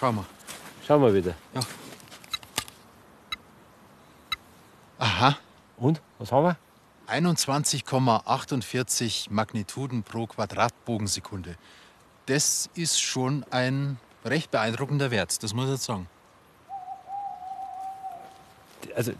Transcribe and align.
Schau 0.00 0.10
mal. 0.12 0.24
Schau 0.86 0.98
mal 0.98 1.12
wieder. 1.12 1.34
Ja. 1.54 1.60
Aha. 4.98 5.36
Und? 5.76 6.00
Was 6.18 6.32
haben 6.32 6.46
wir? 6.46 6.56
21,48 7.06 9.30
Magnituden 9.30 10.02
pro 10.02 10.26
Quadratbogensekunde. 10.26 11.56
Das 12.24 12.70
ist 12.74 12.98
schon 12.98 13.44
ein 13.50 13.98
recht 14.24 14.50
beeindruckender 14.50 15.10
Wert, 15.10 15.42
das 15.42 15.52
muss 15.52 15.66
ich 15.66 15.72
jetzt 15.72 15.84
sagen. 15.84 16.08
Also 18.96 19.12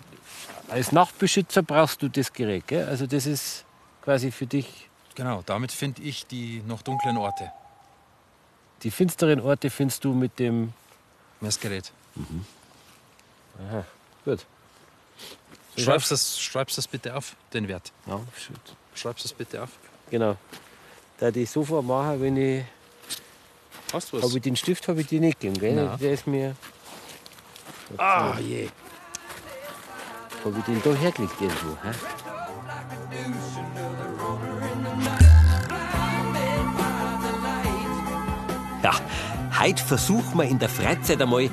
als 0.70 0.92
Nachtbeschützer 0.92 1.62
brauchst 1.62 2.00
du 2.00 2.08
das 2.08 2.32
Gerät, 2.32 2.66
gell? 2.68 2.88
Also 2.88 3.06
das 3.06 3.26
ist 3.26 3.66
quasi 4.00 4.30
für 4.30 4.46
dich. 4.46 4.88
Genau, 5.14 5.42
damit 5.44 5.72
finde 5.72 6.00
ich 6.00 6.26
die 6.26 6.62
noch 6.66 6.80
dunklen 6.80 7.18
Orte. 7.18 7.52
Die 8.82 8.90
finsteren 8.90 9.40
Orte 9.40 9.70
findest 9.70 10.04
du 10.04 10.12
mit 10.14 10.38
dem 10.38 10.72
Messgerät. 11.40 11.92
Mhm. 12.14 12.44
Aha, 13.68 13.84
gut. 14.24 14.46
Schreibst 15.76 16.10
das, 16.10 16.40
schreibst 16.40 16.78
das 16.78 16.88
bitte 16.88 17.14
auf, 17.14 17.36
den 17.52 17.68
Wert. 17.68 17.92
Ja, 18.06 18.20
shit. 18.36 18.56
Schreibst 18.94 19.24
das 19.24 19.32
bitte 19.32 19.62
auf. 19.62 19.70
Genau. 20.10 20.36
Da 21.18 21.30
die 21.30 21.46
sofort 21.46 21.84
machen, 21.84 22.20
wenn 22.20 22.36
ich. 22.36 22.64
Hast 23.92 24.12
du 24.12 24.18
Aber 24.18 24.40
den 24.40 24.56
Stift 24.56 24.88
habe 24.88 25.00
ich 25.00 25.08
dir 25.08 25.20
nicht 25.20 25.40
gegeben, 25.40 25.60
gell? 25.60 25.74
Nein. 25.74 25.98
Der 25.98 26.12
ist 26.12 26.26
mir. 26.26 26.56
Ah, 27.96 28.38
je. 28.38 28.68
Habe 30.44 30.58
ich 30.58 30.64
den 30.64 30.82
da 30.82 30.94
hergelegt 30.94 31.40
irgendwo? 31.40 31.76
Hä? 31.82 32.39
Heute 39.60 39.82
versuchen 39.84 40.38
wir 40.38 40.44
in 40.44 40.58
der 40.58 40.68
Freizeit 40.68 41.20
einmal 41.20 41.50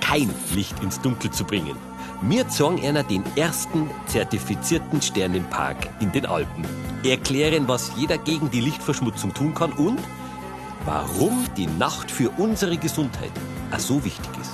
kein 0.00 0.32
Licht 0.54 0.80
ins 0.82 1.00
Dunkel 1.00 1.30
zu 1.30 1.44
bringen. 1.44 1.76
Wir 2.22 2.48
zeigen 2.48 2.84
einer 2.84 3.02
den 3.02 3.24
ersten 3.36 3.90
zertifizierten 4.06 5.02
Sternenpark 5.02 5.88
in 6.00 6.12
den 6.12 6.26
Alpen. 6.26 6.64
Erklären, 7.04 7.68
was 7.68 7.92
jeder 7.96 8.18
gegen 8.18 8.50
die 8.50 8.60
Lichtverschmutzung 8.60 9.34
tun 9.34 9.54
kann 9.54 9.72
und 9.72 9.98
warum 10.84 11.44
die 11.56 11.66
Nacht 11.66 12.10
für 12.10 12.30
unsere 12.30 12.76
Gesundheit 12.76 13.32
auch 13.72 13.78
so 13.78 14.04
wichtig 14.04 14.30
ist. 14.40 14.52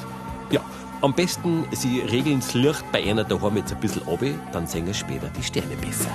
Ja, 0.50 0.60
am 1.02 1.14
besten, 1.14 1.64
Sie 1.72 2.00
regeln 2.00 2.40
das 2.40 2.54
Licht 2.54 2.84
bei 2.92 3.02
einer 3.04 3.24
daheim 3.24 3.56
jetzt 3.56 3.72
ein 3.72 3.80
bisschen 3.80 4.02
ab, 4.08 4.20
dann 4.52 4.66
sehen 4.66 4.86
wir 4.86 4.94
später 4.94 5.28
die 5.36 5.42
Sterne 5.42 5.76
besser. 5.76 6.10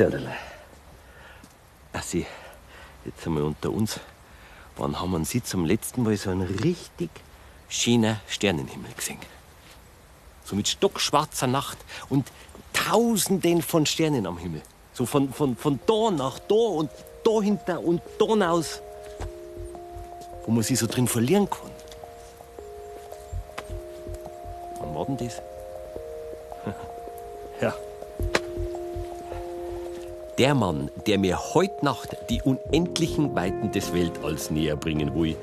Serderle. 0.00 0.32
Also, 1.92 2.24
jetzt 3.04 3.26
einmal 3.26 3.42
unter 3.42 3.70
uns. 3.70 4.00
Wann 4.78 4.98
haben 4.98 5.10
wir 5.10 5.22
Sie 5.26 5.42
zum 5.42 5.66
letzten 5.66 6.04
Mal 6.04 6.16
so 6.16 6.30
einen 6.30 6.48
richtig 6.62 7.10
schönen 7.68 8.18
Sternenhimmel 8.26 8.94
gesehen? 8.96 9.18
So 10.46 10.56
mit 10.56 10.68
stockschwarzer 10.68 11.48
Nacht 11.48 11.76
und 12.08 12.26
Tausenden 12.72 13.60
von 13.60 13.84
Sternen 13.84 14.26
am 14.26 14.38
Himmel. 14.38 14.62
So 14.94 15.04
von, 15.04 15.34
von, 15.34 15.54
von 15.54 15.78
da 15.86 16.10
nach 16.10 16.38
da 16.38 16.54
und 16.54 16.90
da 17.22 17.42
hinter 17.42 17.80
und 17.80 18.00
da 18.18 18.50
aus. 18.50 18.80
Wo 20.46 20.50
man 20.50 20.62
sich 20.62 20.78
so 20.78 20.86
drin 20.86 21.08
verlieren 21.08 21.50
kann. 21.50 21.70
Wann 24.78 24.94
war 24.94 25.04
denn 25.04 25.18
das? 25.18 25.42
ja. 27.60 27.74
Der 30.40 30.54
Mann, 30.54 30.90
der 31.06 31.18
mir 31.18 31.38
heute 31.52 31.84
Nacht 31.84 32.16
die 32.30 32.40
unendlichen 32.40 33.34
Weiten 33.34 33.72
des 33.72 33.92
Weltalls 33.92 34.50
näher 34.50 34.74
bringen 34.74 35.14
will, 35.14 35.36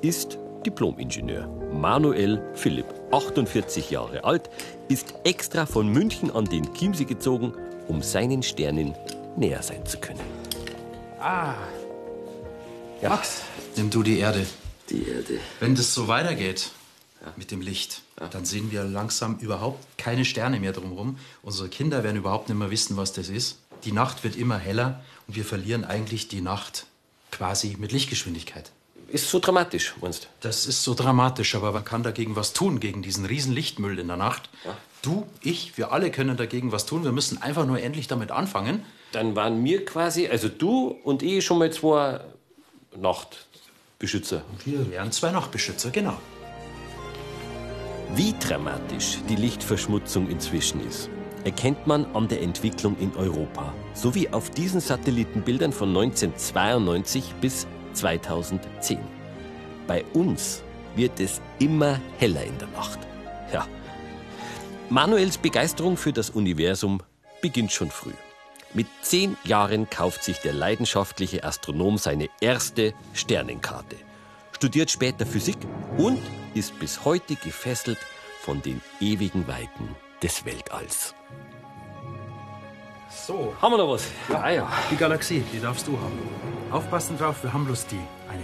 ist 0.00 0.38
Diplomingenieur. 0.64 1.46
Manuel 1.74 2.42
Philipp, 2.54 2.86
48 3.12 3.90
Jahre 3.90 4.24
alt, 4.24 4.48
ist 4.88 5.12
extra 5.24 5.66
von 5.66 5.88
München 5.88 6.30
an 6.30 6.46
den 6.46 6.72
Chiemsee 6.72 7.04
gezogen, 7.04 7.52
um 7.86 8.00
seinen 8.00 8.42
Sternen 8.42 8.94
näher 9.36 9.62
sein 9.62 9.84
zu 9.84 9.98
können. 9.98 10.24
Ah. 11.20 11.52
Max, 13.02 13.42
nimm 13.76 13.90
du 13.90 14.02
die 14.02 14.20
Erde. 14.20 14.46
Die 14.88 15.06
Erde. 15.06 15.38
Wenn 15.58 15.74
das 15.74 15.92
so 15.92 16.08
weitergeht 16.08 16.70
mit 17.36 17.50
dem 17.50 17.60
Licht, 17.60 18.00
dann 18.30 18.46
sehen 18.46 18.72
wir 18.72 18.84
langsam 18.84 19.36
überhaupt 19.36 19.84
keine 19.98 20.24
Sterne 20.24 20.60
mehr 20.60 20.72
drumherum. 20.72 21.18
Unsere 21.42 21.68
Kinder 21.68 22.02
werden 22.04 22.16
überhaupt 22.16 22.48
nicht 22.48 22.56
mehr 22.56 22.70
wissen, 22.70 22.96
was 22.96 23.12
das 23.12 23.28
ist. 23.28 23.58
Die 23.84 23.92
Nacht 23.92 24.24
wird 24.24 24.36
immer 24.36 24.58
heller 24.58 25.02
und 25.26 25.36
wir 25.36 25.44
verlieren 25.44 25.84
eigentlich 25.84 26.28
die 26.28 26.40
Nacht 26.40 26.86
quasi 27.30 27.76
mit 27.78 27.92
Lichtgeschwindigkeit. 27.92 28.70
Ist 29.08 29.28
so 29.28 29.40
dramatisch, 29.40 29.94
meinst 30.00 30.24
du? 30.24 30.28
Das 30.40 30.66
ist 30.66 30.84
so 30.84 30.94
dramatisch, 30.94 31.54
aber 31.54 31.72
man 31.72 31.84
kann 31.84 32.02
dagegen 32.02 32.36
was 32.36 32.52
tun, 32.52 32.78
gegen 32.78 33.02
diesen 33.02 33.24
riesen 33.24 33.52
Lichtmüll 33.52 33.98
in 33.98 34.06
der 34.06 34.16
Nacht. 34.16 34.48
Du, 35.02 35.26
ich, 35.42 35.76
wir 35.78 35.92
alle 35.92 36.10
können 36.10 36.36
dagegen 36.36 36.70
was 36.70 36.86
tun. 36.86 37.04
Wir 37.04 37.12
müssen 37.12 37.40
einfach 37.42 37.66
nur 37.66 37.80
endlich 37.80 38.06
damit 38.06 38.30
anfangen. 38.30 38.84
Dann 39.12 39.34
waren 39.34 39.64
wir 39.64 39.84
quasi, 39.84 40.28
also 40.28 40.48
du 40.48 40.96
und 41.02 41.22
ich, 41.22 41.44
schon 41.44 41.58
mal 41.58 41.72
zwei 41.72 42.20
Nachtbeschützer. 42.96 44.44
Wir 44.64 44.90
wären 44.90 45.10
zwei 45.10 45.32
Nachtbeschützer, 45.32 45.90
genau. 45.90 46.16
Wie 48.14 48.34
dramatisch 48.38 49.18
die 49.28 49.36
Lichtverschmutzung 49.36 50.28
inzwischen 50.28 50.86
ist, 50.86 51.08
erkennt 51.50 51.84
man 51.84 52.06
an 52.14 52.28
der 52.28 52.42
Entwicklung 52.42 52.96
in 53.00 53.12
Europa, 53.16 53.74
sowie 53.92 54.28
auf 54.28 54.50
diesen 54.50 54.80
Satellitenbildern 54.80 55.72
von 55.72 55.88
1992 55.88 57.34
bis 57.40 57.66
2010. 57.94 59.00
Bei 59.88 60.04
uns 60.12 60.62
wird 60.94 61.18
es 61.18 61.40
immer 61.58 62.00
heller 62.18 62.44
in 62.44 62.56
der 62.58 62.68
Nacht. 62.68 63.00
Ja. 63.52 63.66
Manuels 64.90 65.38
Begeisterung 65.38 65.96
für 65.96 66.12
das 66.12 66.30
Universum 66.30 67.02
beginnt 67.42 67.72
schon 67.72 67.90
früh. 67.90 68.14
Mit 68.72 68.86
zehn 69.02 69.36
Jahren 69.42 69.90
kauft 69.90 70.22
sich 70.22 70.38
der 70.38 70.52
leidenschaftliche 70.52 71.42
Astronom 71.42 71.98
seine 71.98 72.28
erste 72.40 72.94
Sternenkarte, 73.12 73.96
studiert 74.52 74.92
später 74.92 75.26
Physik 75.26 75.58
und 75.98 76.20
ist 76.54 76.78
bis 76.78 77.04
heute 77.04 77.34
gefesselt 77.34 77.98
von 78.40 78.62
den 78.62 78.80
ewigen 79.00 79.48
Weiten 79.48 79.96
des 80.22 80.44
Weltalls. 80.44 81.16
So, 83.10 83.54
Haben 83.60 83.72
wir 83.72 83.78
noch 83.78 83.90
was? 83.90 84.06
Ja, 84.28 84.40
ah, 84.40 84.50
ja. 84.50 84.68
Die 84.90 84.96
Galaxie, 84.96 85.42
die 85.52 85.60
darfst 85.60 85.86
du 85.86 85.92
haben. 85.92 86.18
Aufpassen 86.70 87.18
drauf, 87.18 87.42
wir 87.42 87.52
haben 87.52 87.64
bloß 87.64 87.86
die. 87.86 88.00
Eine. 88.28 88.42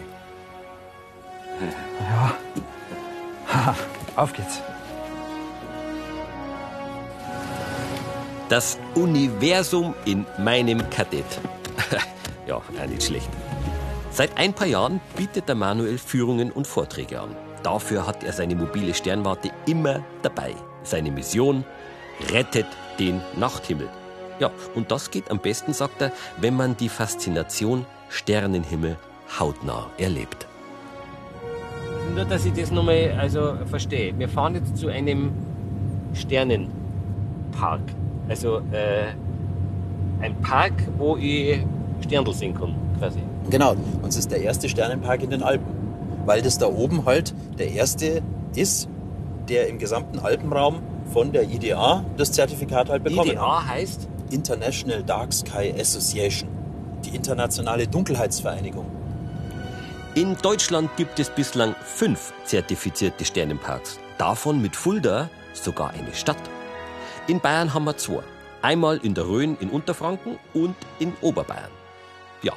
Ja. 2.00 2.34
Haha, 3.46 3.74
Auf 4.16 4.32
geht's. 4.32 4.60
Das 8.48 8.76
Universum 8.94 9.94
in 10.04 10.26
meinem 10.38 10.88
Kadett. 10.90 11.24
ja, 12.46 12.56
auch 12.56 12.86
nicht 12.88 13.04
schlecht. 13.04 13.28
Seit 14.10 14.36
ein 14.36 14.52
paar 14.52 14.66
Jahren 14.66 15.00
bietet 15.16 15.48
der 15.48 15.54
Manuel 15.54 15.98
Führungen 15.98 16.50
und 16.50 16.66
Vorträge 16.66 17.20
an. 17.20 17.36
Dafür 17.62 18.06
hat 18.06 18.24
er 18.24 18.32
seine 18.32 18.56
mobile 18.56 18.94
Sternwarte 18.94 19.50
immer 19.66 20.04
dabei. 20.22 20.54
Seine 20.82 21.10
Mission 21.10 21.64
rettet 22.32 22.66
den 22.98 23.20
Nachthimmel. 23.36 23.88
Ja, 24.38 24.50
und 24.74 24.90
das 24.90 25.10
geht 25.10 25.30
am 25.30 25.38
besten, 25.38 25.72
sagt 25.72 26.02
er, 26.02 26.12
wenn 26.40 26.54
man 26.54 26.76
die 26.76 26.88
Faszination 26.88 27.86
Sternenhimmel 28.08 28.96
hautnah 29.38 29.86
erlebt. 29.98 30.46
Nur, 32.14 32.24
dass 32.24 32.44
ich 32.44 32.52
das 32.52 32.70
nochmal 32.70 33.16
also 33.18 33.54
verstehe. 33.66 34.16
Wir 34.18 34.28
fahren 34.28 34.54
jetzt 34.54 34.76
zu 34.76 34.88
einem 34.88 35.32
Sternenpark. 36.14 37.80
Also 38.28 38.58
äh, 38.72 39.12
ein 40.20 40.34
Park, 40.40 40.72
wo 40.98 41.16
ich 41.16 41.60
Sterndl 42.02 42.32
sehen 42.32 42.54
kann, 42.54 42.74
quasi. 42.98 43.20
Genau, 43.50 43.72
und 43.72 44.08
es 44.08 44.16
ist 44.16 44.30
der 44.30 44.40
erste 44.40 44.68
Sternenpark 44.68 45.22
in 45.22 45.30
den 45.30 45.42
Alpen. 45.42 45.66
Weil 46.24 46.42
das 46.42 46.58
da 46.58 46.66
oben 46.66 47.04
halt 47.04 47.34
der 47.58 47.70
erste 47.70 48.22
ist, 48.54 48.88
der 49.48 49.68
im 49.68 49.78
gesamten 49.78 50.18
Alpenraum 50.18 50.76
von 51.12 51.32
der 51.32 51.44
IDA 51.44 52.04
das 52.16 52.32
Zertifikat 52.32 52.88
halt 52.88 53.04
bekommen 53.04 53.30
IDA 53.30 53.62
hat. 53.62 53.68
heißt? 53.68 54.08
International 54.30 55.02
Dark 55.02 55.32
Sky 55.32 55.72
Association, 55.78 56.48
die 57.04 57.14
internationale 57.14 57.86
Dunkelheitsvereinigung. 57.86 58.86
In 60.14 60.36
Deutschland 60.38 60.90
gibt 60.96 61.20
es 61.20 61.30
bislang 61.30 61.74
fünf 61.84 62.32
zertifizierte 62.44 63.24
Sternenparks. 63.24 64.00
Davon 64.18 64.60
mit 64.60 64.74
Fulda 64.74 65.28
sogar 65.52 65.90
eine 65.90 66.14
Stadt. 66.14 66.40
In 67.26 67.40
Bayern 67.40 67.74
haben 67.74 67.84
wir 67.84 67.96
zwei. 67.96 68.22
Einmal 68.62 68.96
in 68.98 69.14
der 69.14 69.28
Rhön 69.28 69.56
in 69.60 69.70
Unterfranken 69.70 70.38
und 70.54 70.74
in 70.98 71.12
Oberbayern. 71.20 71.70
Ja, 72.42 72.54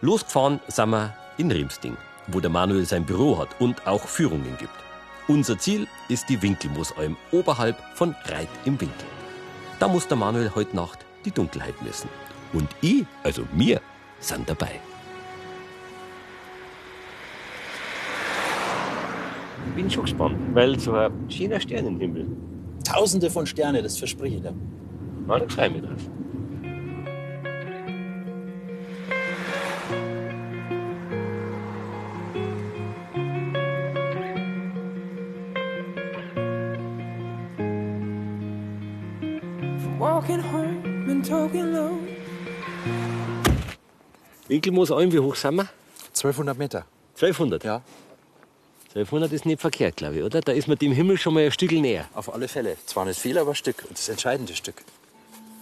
losgefahren 0.00 0.60
sind 0.66 0.90
wir 0.90 1.14
in 1.38 1.50
Riemsding, 1.50 1.96
wo 2.26 2.40
der 2.40 2.50
Manuel 2.50 2.84
sein 2.84 3.06
Büro 3.06 3.38
hat 3.38 3.48
und 3.60 3.86
auch 3.86 4.02
Führungen 4.02 4.56
gibt. 4.58 4.74
Unser 5.28 5.58
Ziel 5.58 5.86
ist 6.08 6.28
die 6.28 6.42
Winkelmoosalm 6.42 7.16
oberhalb 7.32 7.76
von 7.94 8.14
Reit 8.24 8.48
im 8.64 8.80
Winkel. 8.80 9.06
Da 9.78 9.88
muss 9.88 10.08
der 10.08 10.16
Manuel 10.16 10.52
heute 10.54 10.74
Nacht 10.74 11.05
die 11.26 11.30
Dunkelheit 11.30 11.74
messen. 11.82 12.08
Und 12.52 12.68
ich, 12.80 13.04
also 13.22 13.42
mir, 13.52 13.80
sind 14.20 14.48
dabei. 14.48 14.80
Ich 19.68 19.74
bin 19.74 19.90
schon 19.90 20.04
gespannt, 20.04 20.38
weil 20.54 20.78
so 20.78 20.94
ein 20.94 21.12
schöner 21.28 21.60
Sternenhimmel. 21.60 22.26
Tausende 22.84 23.28
von 23.28 23.44
Sterne, 23.46 23.82
das 23.82 23.98
verspreche 23.98 24.36
ich 24.36 24.42
dir. 24.42 24.54
Na, 25.26 25.38
da 25.38 25.48
freue 25.48 25.66
ich 25.66 25.72
mich 25.74 25.82
drauf. 25.82 26.10
Winkelmoosalm, 44.66 45.12
wie 45.12 45.20
hoch 45.20 45.36
sind 45.36 45.54
wir? 45.54 45.68
1200 46.08 46.58
Meter. 46.58 46.84
1200? 47.14 47.62
Ja. 47.62 47.82
1200 48.88 49.32
ist 49.32 49.46
nicht 49.46 49.60
verkehrt, 49.60 49.96
glaube 49.96 50.16
ich, 50.16 50.22
oder? 50.24 50.40
Da 50.40 50.50
ist 50.50 50.66
man 50.66 50.76
dem 50.76 50.90
Himmel 50.90 51.18
schon 51.18 51.34
mal 51.34 51.44
ein 51.44 51.52
Stück 51.52 51.70
näher. 51.70 52.06
Auf 52.14 52.34
alle 52.34 52.48
Fälle. 52.48 52.76
Zwar 52.84 53.04
nicht 53.04 53.20
viel, 53.20 53.38
aber 53.38 53.50
ein 53.50 53.54
Stück. 53.54 53.84
Und 53.88 53.96
das 53.96 54.08
entscheidende 54.08 54.56
Stück. 54.56 54.82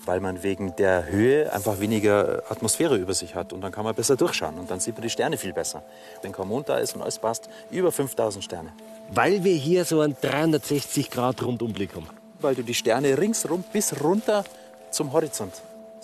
Weil 0.06 0.20
man 0.20 0.42
wegen 0.42 0.74
der 0.76 1.06
Höhe 1.10 1.52
einfach 1.52 1.80
weniger 1.80 2.44
Atmosphäre 2.48 2.96
über 2.96 3.12
sich 3.12 3.34
hat. 3.34 3.52
Und 3.52 3.60
dann 3.60 3.72
kann 3.72 3.84
man 3.84 3.94
besser 3.94 4.16
durchschauen. 4.16 4.58
Und 4.58 4.70
dann 4.70 4.80
sieht 4.80 4.94
man 4.94 5.02
die 5.02 5.10
Sterne 5.10 5.36
viel 5.36 5.52
besser. 5.52 5.84
Wenn 6.22 6.32
kein 6.32 6.48
Mond 6.48 6.70
da 6.70 6.78
ist 6.78 6.94
und 6.94 7.02
alles 7.02 7.18
passt, 7.18 7.50
über 7.70 7.92
5000 7.92 8.42
Sterne. 8.42 8.72
Weil 9.10 9.44
wir 9.44 9.54
hier 9.54 9.84
so 9.84 10.00
einen 10.00 10.14
360-Grad-Rundumblick 10.14 11.94
haben. 11.94 12.06
Weil 12.40 12.54
du 12.54 12.62
die 12.62 12.74
Sterne 12.74 13.18
ringsrum 13.18 13.64
bis 13.70 14.02
runter 14.02 14.44
zum 14.90 15.12
Horizont 15.12 15.52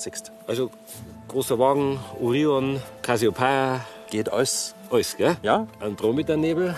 siehst. 0.02 0.32
Also 0.46 0.70
großer 1.28 1.58
Wagen, 1.58 2.00
Orion, 2.20 2.80
Cassiopeia, 3.02 3.84
Geht 4.10 4.32
alles. 4.32 4.74
alles, 4.90 5.16
gell? 5.16 5.36
Ja, 5.42 5.68
Andromeda-Nebel 5.78 6.74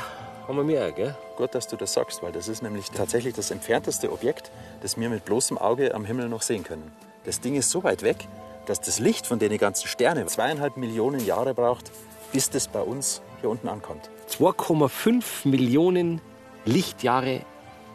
haben 0.47 0.57
wir 0.57 0.65
mehr, 0.65 0.93
gell? 0.93 1.15
gut, 1.37 1.55
dass 1.55 1.67
du 1.67 1.77
das 1.77 1.93
sagst, 1.93 2.23
weil 2.23 2.31
das 2.31 2.47
ist 2.47 2.63
nämlich 2.63 2.91
tatsächlich 2.91 3.35
das 3.35 3.51
entfernteste 3.51 4.13
Objekt, 4.13 4.51
das 4.83 4.97
wir 4.99 5.09
mit 5.09 5.25
bloßem 5.25 5.59
Auge 5.59 5.95
am 5.95 6.05
Himmel 6.05 6.29
noch 6.29 6.43
sehen 6.43 6.63
können. 6.63 6.93
Das 7.25 7.41
Ding 7.41 7.55
ist 7.55 7.71
so 7.71 7.83
weit 7.85 8.03
weg, 8.03 8.29
dass 8.67 8.81
das 8.81 8.99
Licht 8.99 9.27
von 9.27 9.39
den 9.39 9.57
ganzen 9.59 9.89
Sternen 9.89 10.29
zweieinhalb 10.29 10.77
Millionen 10.77 11.25
Jahre 11.25 11.55
braucht, 11.55 11.91
bis 12.33 12.51
das 12.51 12.69
bei 12.69 12.81
uns 12.81 13.23
hier 13.41 13.51
unten 13.51 13.69
ankommt. 13.69 14.11
2,5 14.31 15.49
Millionen 15.49 16.21
Lichtjahre 16.65 17.41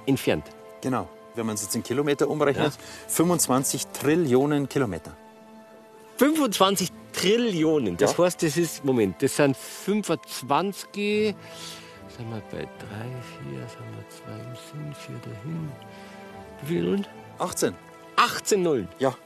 entfernt. 0.06 0.46
Genau. 0.82 1.08
Wenn 1.38 1.46
man 1.46 1.56
es 1.56 1.62
jetzt 1.62 1.76
in 1.76 1.84
Kilometer 1.84 2.28
umrechnet, 2.30 2.74
25 3.08 3.88
Trillionen 3.88 4.68
Kilometer. 4.68 5.16
25 6.18 6.92
Trillionen. 7.14 7.96
Das 7.98 8.18
Ja. 8.18 8.26
heißt, 8.26 8.42
das 8.44 8.58
ist, 8.58 8.84
Moment, 8.84 9.22
das 9.22 9.36
sind 9.36 9.56
25, 9.56 10.88
sind 10.94 11.36
wir 12.30 12.42
bei 12.52 12.58
3, 12.58 12.66
4, 12.66 12.68
sind 13.60 13.96
wir 13.96 14.10
2 14.10 14.32
im 14.32 14.56
Sinn, 14.56 14.96
4 14.96 15.16
dahin. 15.32 15.72
Wie 16.64 16.68
viele 16.68 16.82
Nullen? 16.86 17.08
18. 17.38 17.76
18 18.16 18.64
Nullen. 18.64 18.88
Ja. 18.98 19.14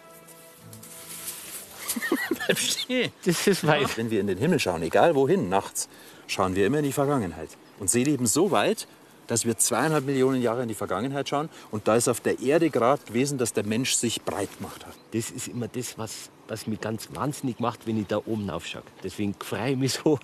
Bleib 2.30 2.58
stehen. 2.60 3.12
Das 3.26 3.48
ist 3.48 3.66
weit. 3.66 3.98
Wenn 3.98 4.12
wir 4.12 4.20
in 4.20 4.28
den 4.28 4.38
Himmel 4.38 4.60
schauen, 4.60 4.82
egal 4.84 5.16
wohin, 5.16 5.48
nachts, 5.50 5.88
schauen 6.28 6.56
wir 6.56 6.66
immer 6.68 6.80
in 6.80 6.84
die 6.86 6.92
Vergangenheit. 6.92 7.50
Und 7.80 7.90
sehen 7.90 8.08
eben 8.08 8.28
so 8.28 8.52
weit, 8.52 8.86
dass 9.32 9.46
wir 9.46 9.58
zweieinhalb 9.58 10.06
Millionen 10.06 10.42
Jahre 10.42 10.62
in 10.64 10.68
die 10.68 10.74
Vergangenheit 10.74 11.30
schauen. 11.30 11.48
Und 11.72 11.88
da 11.88 11.96
ist 11.96 12.10
auf 12.10 12.20
der 12.20 12.42
Erde 12.42 12.70
gerade 12.70 13.02
gewesen, 13.06 13.38
dass 13.38 13.54
der 13.54 13.66
Mensch 13.66 13.94
sich 13.94 14.24
breit 14.24 14.50
gemacht 14.58 14.86
hat. 14.86 14.94
Das 15.14 15.32
ist 15.32 15.48
immer 15.48 15.70
das, 15.70 15.98
was, 15.98 16.30
was 16.50 16.68
mich 16.68 16.82
ganz 16.82 17.08
wahnsinnig 17.14 17.62
macht, 17.62 17.88
wenn 17.88 17.98
ich 17.98 18.08
da 18.08 18.18
oben 18.18 18.50
aufschaue. 18.50 18.84
Deswegen 19.06 19.34
freue 19.40 19.72
ich 19.72 19.78
mich 19.78 19.94
so. 19.94 20.20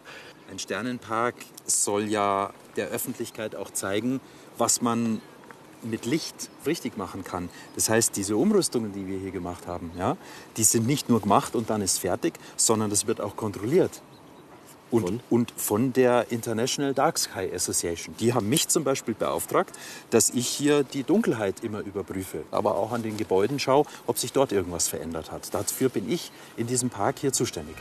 Ein 0.51 0.59
Sternenpark 0.59 1.35
soll 1.65 2.09
ja 2.09 2.51
der 2.75 2.89
Öffentlichkeit 2.89 3.55
auch 3.55 3.71
zeigen, 3.71 4.19
was 4.57 4.81
man 4.81 5.21
mit 5.83 6.05
Licht 6.05 6.49
richtig 6.65 6.97
machen 6.97 7.23
kann. 7.23 7.47
Das 7.75 7.89
heißt, 7.89 8.13
diese 8.17 8.35
Umrüstungen, 8.35 8.91
die 8.91 9.07
wir 9.07 9.19
hier 9.19 9.31
gemacht 9.31 9.67
haben, 9.67 9.89
ja, 9.97 10.17
die 10.57 10.65
sind 10.65 10.85
nicht 10.85 11.07
nur 11.07 11.21
gemacht 11.21 11.55
und 11.55 11.69
dann 11.69 11.81
ist 11.81 11.99
fertig, 11.99 12.33
sondern 12.57 12.89
das 12.89 13.07
wird 13.07 13.21
auch 13.21 13.37
kontrolliert. 13.37 14.01
Und 14.89 15.01
Von? 15.03 15.19
und 15.29 15.53
von 15.55 15.93
der 15.93 16.31
International 16.31 16.93
Dark 16.93 17.17
Sky 17.17 17.51
Association. 17.53 18.15
Die 18.19 18.33
haben 18.33 18.47
mich 18.47 18.67
zum 18.69 18.83
Beispiel 18.83 19.13
beauftragt, 19.13 19.75
dass 20.09 20.29
ich 20.29 20.47
hier 20.47 20.83
die 20.83 21.03
Dunkelheit 21.03 21.63
immer 21.63 21.79
überprüfe, 21.81 22.43
aber 22.51 22.75
auch 22.75 22.93
an 22.93 23.03
den 23.03 23.17
Gebäuden 23.17 23.59
schaue, 23.59 23.85
ob 24.05 24.17
sich 24.17 24.31
dort 24.31 24.51
irgendwas 24.51 24.87
verändert 24.87 25.31
hat. 25.31 25.53
Dafür 25.53 25.89
bin 25.89 26.09
ich 26.09 26.31
in 26.55 26.67
diesem 26.67 26.89
Park 26.89 27.19
hier 27.19 27.33
zuständig. 27.33 27.75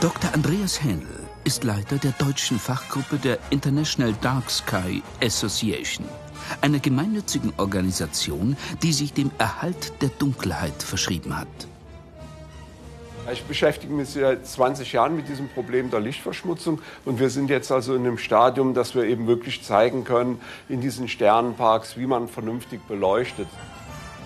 Dr. 0.00 0.34
Andreas 0.34 0.82
Händel 0.82 1.22
ist 1.44 1.62
Leiter 1.62 1.96
der 1.96 2.10
deutschen 2.12 2.58
Fachgruppe 2.58 3.18
der 3.18 3.38
International 3.50 4.12
Dark 4.20 4.50
Sky 4.50 5.00
Association, 5.22 6.06
einer 6.60 6.80
gemeinnützigen 6.80 7.52
Organisation, 7.56 8.56
die 8.82 8.92
sich 8.92 9.12
dem 9.12 9.30
Erhalt 9.38 9.92
der 10.02 10.08
Dunkelheit 10.08 10.82
verschrieben 10.82 11.38
hat. 11.38 11.46
Ich 13.30 13.44
beschäftige 13.44 13.92
mich 13.92 14.10
seit 14.10 14.46
20 14.46 14.92
Jahren 14.92 15.14
mit 15.14 15.28
diesem 15.28 15.48
Problem 15.48 15.90
der 15.90 16.00
Lichtverschmutzung 16.00 16.80
und 17.04 17.20
wir 17.20 17.30
sind 17.30 17.50
jetzt 17.50 17.70
also 17.70 17.94
in 17.94 18.04
einem 18.04 18.18
Stadium, 18.18 18.74
dass 18.74 18.96
wir 18.96 19.04
eben 19.04 19.28
wirklich 19.28 19.62
zeigen 19.62 20.02
können 20.02 20.40
in 20.68 20.80
diesen 20.80 21.06
Sternenparks, 21.06 21.96
wie 21.96 22.06
man 22.06 22.28
vernünftig 22.28 22.80
beleuchtet. 22.88 23.46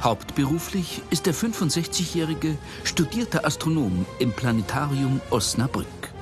Hauptberuflich 0.02 1.02
ist 1.10 1.26
der 1.26 1.34
65-jährige 1.34 2.56
studierte 2.84 3.44
Astronom 3.44 4.06
im 4.18 4.32
Planetarium 4.32 5.20
Osnabrück. 5.30 6.15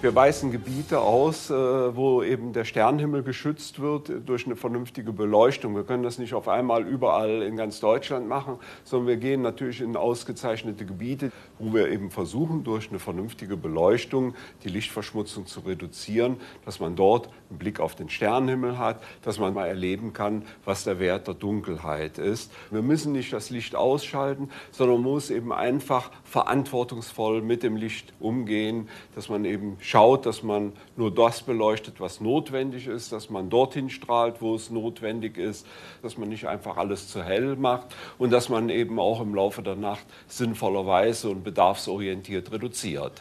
Wir 0.00 0.14
weisen 0.14 0.52
Gebiete 0.52 1.00
aus, 1.00 1.50
äh, 1.50 1.54
wo 1.54 2.22
eben 2.22 2.52
der 2.52 2.64
Sternenhimmel 2.64 3.24
geschützt 3.24 3.80
wird 3.80 4.08
äh, 4.08 4.20
durch 4.20 4.46
eine 4.46 4.54
vernünftige 4.54 5.12
Beleuchtung. 5.12 5.74
Wir 5.74 5.82
können 5.82 6.04
das 6.04 6.18
nicht 6.18 6.34
auf 6.34 6.46
einmal 6.46 6.86
überall 6.86 7.42
in 7.42 7.56
ganz 7.56 7.80
Deutschland 7.80 8.28
machen, 8.28 8.58
sondern 8.84 9.08
wir 9.08 9.16
gehen 9.16 9.42
natürlich 9.42 9.80
in 9.80 9.96
ausgezeichnete 9.96 10.86
Gebiete, 10.86 11.32
wo 11.58 11.74
wir 11.74 11.88
eben 11.88 12.12
versuchen, 12.12 12.62
durch 12.62 12.90
eine 12.90 13.00
vernünftige 13.00 13.56
Beleuchtung 13.56 14.36
die 14.62 14.68
Lichtverschmutzung 14.68 15.46
zu 15.46 15.60
reduzieren, 15.60 16.36
dass 16.64 16.78
man 16.78 16.94
dort 16.94 17.28
einen 17.50 17.58
Blick 17.58 17.80
auf 17.80 17.96
den 17.96 18.08
Sternenhimmel 18.08 18.78
hat, 18.78 19.02
dass 19.22 19.40
man 19.40 19.52
mal 19.52 19.66
erleben 19.66 20.12
kann, 20.12 20.44
was 20.64 20.84
der 20.84 21.00
Wert 21.00 21.26
der 21.26 21.34
Dunkelheit 21.34 22.18
ist. 22.18 22.52
Wir 22.70 22.82
müssen 22.82 23.10
nicht 23.10 23.32
das 23.32 23.50
Licht 23.50 23.74
ausschalten, 23.74 24.48
sondern 24.70 25.02
man 25.02 25.10
muss 25.10 25.30
eben 25.30 25.52
einfach 25.52 26.12
verantwortungsvoll 26.22 27.42
mit 27.42 27.64
dem 27.64 27.74
Licht 27.74 28.12
umgehen, 28.20 28.88
dass 29.16 29.28
man 29.28 29.44
eben 29.44 29.76
schaut, 29.88 30.26
dass 30.26 30.42
man 30.42 30.74
nur 30.96 31.12
das 31.12 31.42
beleuchtet, 31.42 31.98
was 31.98 32.20
notwendig 32.20 32.86
ist, 32.86 33.10
dass 33.10 33.30
man 33.30 33.48
dorthin 33.48 33.88
strahlt, 33.88 34.42
wo 34.42 34.54
es 34.54 34.68
notwendig 34.68 35.38
ist, 35.38 35.66
dass 36.02 36.18
man 36.18 36.28
nicht 36.28 36.46
einfach 36.46 36.76
alles 36.76 37.08
zu 37.08 37.22
hell 37.22 37.56
macht 37.56 37.96
und 38.18 38.30
dass 38.30 38.50
man 38.50 38.68
eben 38.68 38.98
auch 38.98 39.22
im 39.22 39.34
Laufe 39.34 39.62
der 39.62 39.76
Nacht 39.76 40.04
sinnvollerweise 40.26 41.30
und 41.30 41.42
bedarfsorientiert 41.42 42.52
reduziert. 42.52 43.12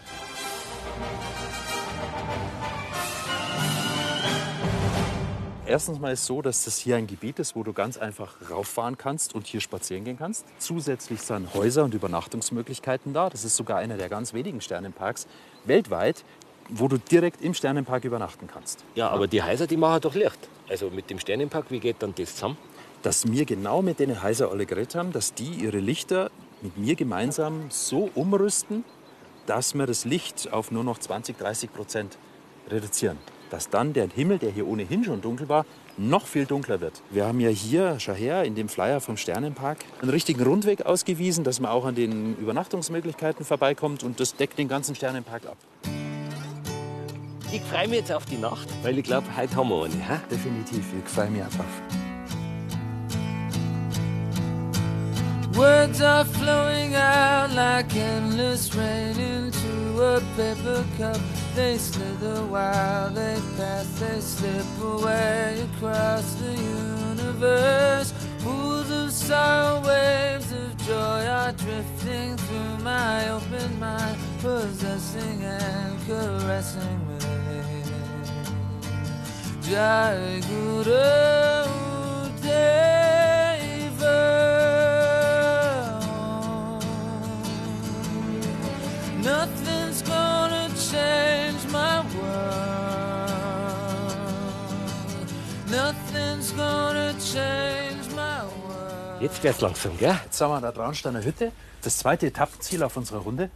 Erstens 5.66 6.00
mal 6.00 6.14
ist 6.14 6.22
es 6.22 6.26
so, 6.28 6.42
dass 6.42 6.64
das 6.64 6.78
hier 6.78 6.96
ein 6.96 7.08
Gebiet 7.08 7.40
ist, 7.40 7.56
wo 7.56 7.64
du 7.64 7.74
ganz 7.74 7.98
einfach 7.98 8.36
rauffahren 8.50 8.98
kannst 8.98 9.36
und 9.36 9.48
hier 9.48 9.60
spazieren 9.60 10.06
gehen 10.06 10.18
kannst. 10.18 10.46
Zusätzlich 10.60 11.22
sind 11.22 11.54
Häuser 11.54 11.84
und 11.84 11.94
Übernachtungsmöglichkeiten 11.94 13.14
da. 13.14 13.30
Das 13.30 13.44
ist 13.44 13.58
sogar 13.58 13.78
einer 13.78 13.98
der 13.98 14.08
ganz 14.08 14.34
wenigen 14.34 14.62
Sternenparks 14.62 15.28
weltweit, 15.66 16.24
wo 16.70 16.88
du 16.88 16.98
direkt 16.98 17.42
im 17.42 17.54
Sternenpark 17.54 18.04
übernachten 18.04 18.48
kannst. 18.52 18.84
Ja, 18.96 19.10
aber 19.10 19.28
die 19.28 19.42
Häuser, 19.42 19.68
die 19.68 19.78
machen 19.78 20.02
doch 20.02 20.16
Licht. 20.16 20.50
Also 20.70 20.90
mit 20.90 21.10
dem 21.10 21.20
Sternenpark, 21.20 21.66
wie 21.70 21.80
geht 21.80 21.98
dann 22.00 22.14
das 22.16 22.36
zusammen? 22.36 22.58
Dass 23.04 23.32
wir 23.32 23.46
genau 23.46 23.82
mit 23.82 24.00
denen 24.00 24.22
Häuser 24.22 24.52
alle 24.52 24.66
geredet 24.66 24.96
haben, 24.96 25.12
dass 25.12 25.34
die 25.34 25.50
ihre 25.50 25.80
Lichter 25.80 26.32
mit 26.62 26.78
mir 26.78 26.96
gemeinsam 26.96 27.68
so 27.70 28.10
umrüsten, 28.16 28.84
dass 29.46 29.76
wir 29.76 29.86
das 29.86 30.04
Licht 30.04 30.52
auf 30.52 30.72
nur 30.72 30.84
noch 30.84 30.98
20, 30.98 31.38
30 31.38 31.74
Prozent 31.74 32.18
reduzieren. 32.70 33.18
Dass 33.50 33.70
dann 33.70 33.94
der 33.94 34.10
Himmel, 34.10 34.40
der 34.40 34.52
hier 34.52 34.68
ohnehin 34.68 35.06
schon 35.06 35.22
dunkel 35.22 35.48
war, 35.48 35.66
noch 35.98 36.28
viel 36.28 36.46
dunkler 36.46 36.82
wird. 36.82 37.02
Wir 37.10 37.26
haben 37.26 37.40
ja 37.40 37.50
hier, 37.50 37.96
schau 38.00 38.14
her, 38.14 38.44
in 38.44 38.56
dem 38.56 38.68
Flyer 38.68 39.00
vom 39.00 39.16
Sternenpark 39.16 39.80
einen 40.02 40.12
richtigen 40.12 40.44
Rundweg 40.44 40.86
ausgewiesen, 40.86 41.44
dass 41.44 41.60
man 41.60 41.72
auch 41.72 41.86
an 41.86 41.96
den 41.96 42.36
Übernachtungsmöglichkeiten 42.38 43.46
vorbeikommt 43.46 44.04
und 44.04 44.20
das 44.20 44.36
deckt 44.36 44.60
den 44.60 44.68
ganzen 44.68 44.96
Sternenpark 44.96 45.46
ab. 45.46 45.58
Ich 47.51 47.62
freue 47.62 47.88
mich 47.88 48.00
jetzt 48.00 48.12
auf 48.12 48.25
die 48.25 48.38
Nacht, 48.38 48.68
weil 48.84 48.98
ich 48.98 49.06
glaube, 49.06 49.25
heute 49.36 49.56
haben 49.56 49.70
wir 49.70 49.86
eine. 49.86 49.94
Hä? 49.94 50.20
Definitiv, 50.30 50.86
ich 51.01 51.10
freue 51.10 51.30
mich 51.30 51.42
auch 51.42 51.50
drauf. 51.50 51.66
Words 55.54 56.01
are 56.01 56.25
flowing 56.25 56.94
out 56.96 57.51
like 57.56 57.96
endless 57.96 58.75
rain 58.75 59.18
into 59.18 60.04
a 60.04 60.22
paper 60.36 60.84
cup. 61.00 61.20
They 61.56 61.77
slither 61.80 62.44
while 62.51 63.10
they 63.12 63.38
pass, 63.58 63.88
they 64.00 64.22
slip 64.22 64.66
away 64.84 65.66
across 65.74 66.36
the 66.36 66.54
universe. 66.54 68.13
Pools 68.48 68.89
of 68.89 69.12
sorrow, 69.12 69.82
waves 69.86 70.54
of 70.54 70.77
joy 70.88 71.25
are 71.27 71.51
drifting 71.51 72.38
through 72.38 72.77
my 72.82 73.30
open 73.30 73.77
mind, 73.77 74.18
possessing 74.39 75.44
and 75.44 76.00
caressing 76.08 77.00
me. 77.10 77.20
Jai 79.63 80.39
Guru 80.48 81.66
Deva. 82.42 84.20
Nothing's 89.22 90.01
gonna 90.04 90.70
change 90.89 91.62
my 91.70 92.00
world. 92.16 93.27
Nothing's 95.70 96.51
gonna 96.54 97.13
change. 97.20 97.87
Jetzt 99.20 99.44
wär's 99.44 99.62
langsam, 99.62 99.98
gell? 99.98 100.16
Jetzt 100.26 100.38
sind 100.38 100.48
wir 100.48 100.56
an 100.58 100.62
der 100.62 100.74
Traunsteiner 100.74 101.24
Hütte. 101.24 101.52
Das 101.82 101.98
zweite 101.98 102.28
Etappenziel 102.28 102.84
auf 102.84 102.98
unserer 102.98 103.20
Runde. 103.20 103.50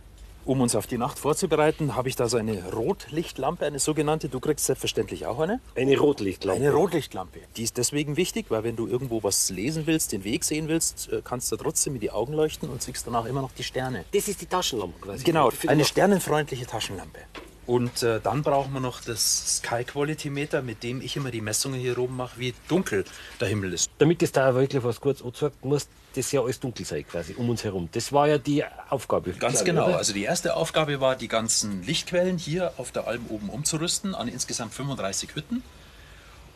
Um 0.44 0.60
uns 0.60 0.75
auf 0.75 0.88
die 0.88 0.98
Nacht 0.98 1.20
vorzubereiten, 1.20 1.96
habe 1.96 2.10
ich 2.10 2.15
da 2.15 2.27
so 2.27 2.38
eine 2.38 2.72
Rotlichtlampe, 2.72 3.68
eine 3.68 3.77
sogenannte. 3.77 4.27
Du 4.27 4.39
kriegst 4.39 4.65
selbstverständlich 4.65 5.27
auch 5.27 5.39
eine. 5.39 5.60
Eine 5.75 6.00
Rotlichtlampe. 6.00 6.60
Eine 6.60 6.74
Rotlichtlampe. 6.74 7.41
Die 7.58 7.63
ist 7.63 7.77
deswegen 7.77 8.18
wichtig, 8.18 8.48
weil 8.50 8.63
wenn 8.63 8.75
du 8.75 8.88
irgendwo 8.88 9.22
was 9.22 9.51
lesen 9.51 9.86
willst, 9.86 10.13
den 10.13 10.24
Weg 10.24 10.46
sehen 10.46 10.68
willst, 10.68 11.13
äh, 11.13 11.22
kannst 11.24 11.51
du 11.51 11.58
trotzdem 11.58 11.94
in 11.94 12.01
die 12.01 12.10
Augen 12.10 12.34
leuchten 12.34 12.68
und 12.68 12.82
siehst 12.82 13.06
danach 13.06 13.25
immer 13.25 13.44
noch 13.44 13.51
die 13.51 13.63
Sterne. 13.63 14.06
Das 14.13 14.27
ist 14.27 14.41
die 14.41 14.48
Taschenlampe 14.48 15.00
quasi. 15.00 15.24
Genau, 15.24 15.51
eine 15.68 15.86
sternenfreundliche 15.86 16.65
Taschenlampe. 16.65 17.20
Und 17.71 18.03
äh, 18.03 18.19
dann 18.19 18.43
brauchen 18.43 18.73
wir 18.73 18.81
noch 18.81 18.99
das 18.99 19.59
Sky 19.59 19.85
Quality 19.85 20.29
Meter, 20.29 20.61
mit 20.61 20.83
dem 20.83 20.99
ich 20.99 21.15
immer 21.15 21.31
die 21.31 21.39
Messungen 21.39 21.79
hier 21.79 21.97
oben 21.97 22.17
mache, 22.17 22.37
wie 22.37 22.53
dunkel 22.67 23.05
der 23.39 23.47
Himmel 23.47 23.71
ist. 23.71 23.89
Damit 23.97 24.21
das 24.21 24.33
da 24.33 24.53
wirklich 24.53 24.83
was 24.83 24.99
kurz 24.99 25.21
anzeigt, 25.21 25.63
muss 25.63 25.87
das 26.13 26.33
ja 26.33 26.41
alles 26.41 26.59
dunkel 26.59 26.85
sein 26.85 27.07
quasi 27.07 27.33
um 27.33 27.49
uns 27.49 27.63
herum. 27.63 27.87
Das 27.93 28.11
war 28.11 28.27
ja 28.27 28.37
die 28.37 28.65
Aufgabe. 28.89 29.31
Ganz 29.31 29.63
genau. 29.63 29.87
oder? 29.87 29.99
Also 29.99 30.11
die 30.11 30.23
erste 30.23 30.57
Aufgabe 30.57 30.99
war, 30.99 31.15
die 31.15 31.29
ganzen 31.29 31.81
Lichtquellen 31.83 32.37
hier 32.37 32.73
auf 32.75 32.91
der 32.91 33.07
Alm 33.07 33.27
oben 33.29 33.47
umzurüsten 33.47 34.15
an 34.15 34.27
insgesamt 34.27 34.73
35 34.73 35.33
Hütten. 35.33 35.63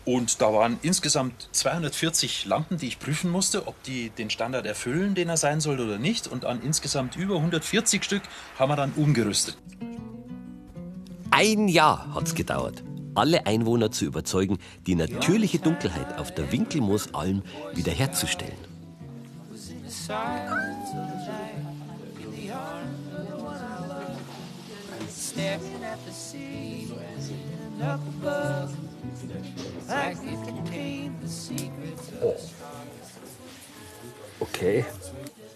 Und 0.04 0.42
da 0.42 0.52
waren 0.52 0.80
insgesamt 0.82 1.48
240 1.54 2.46
Lampen, 2.46 2.78
die 2.78 2.88
ich 2.88 3.00
prüfen 3.00 3.32
musste, 3.32 3.68
ob 3.68 3.82
die 3.84 4.10
den 4.10 4.30
Standard 4.30 4.66
erfüllen, 4.66 5.16
den 5.16 5.30
er 5.30 5.38
sein 5.38 5.62
soll 5.62 5.80
oder 5.80 5.98
nicht. 5.98 6.28
Und 6.28 6.44
an 6.44 6.62
insgesamt 6.62 7.16
über 7.16 7.38
140 7.38 8.04
Stück 8.04 8.24
haben 8.60 8.70
wir 8.70 8.76
dann 8.76 8.92
umgerüstet. 8.98 9.56
Ein 11.38 11.68
Jahr 11.68 12.16
hat's 12.16 12.34
gedauert, 12.34 12.82
alle 13.14 13.46
Einwohner 13.46 13.92
zu 13.92 14.06
überzeugen, 14.06 14.58
die 14.88 14.96
natürliche 14.96 15.60
Dunkelheit 15.60 16.18
auf 16.18 16.34
der 16.34 16.50
Winkelmoosalm 16.50 17.44
wiederherzustellen. 17.74 18.56
Of 32.22 32.52
Okay. 34.40 34.86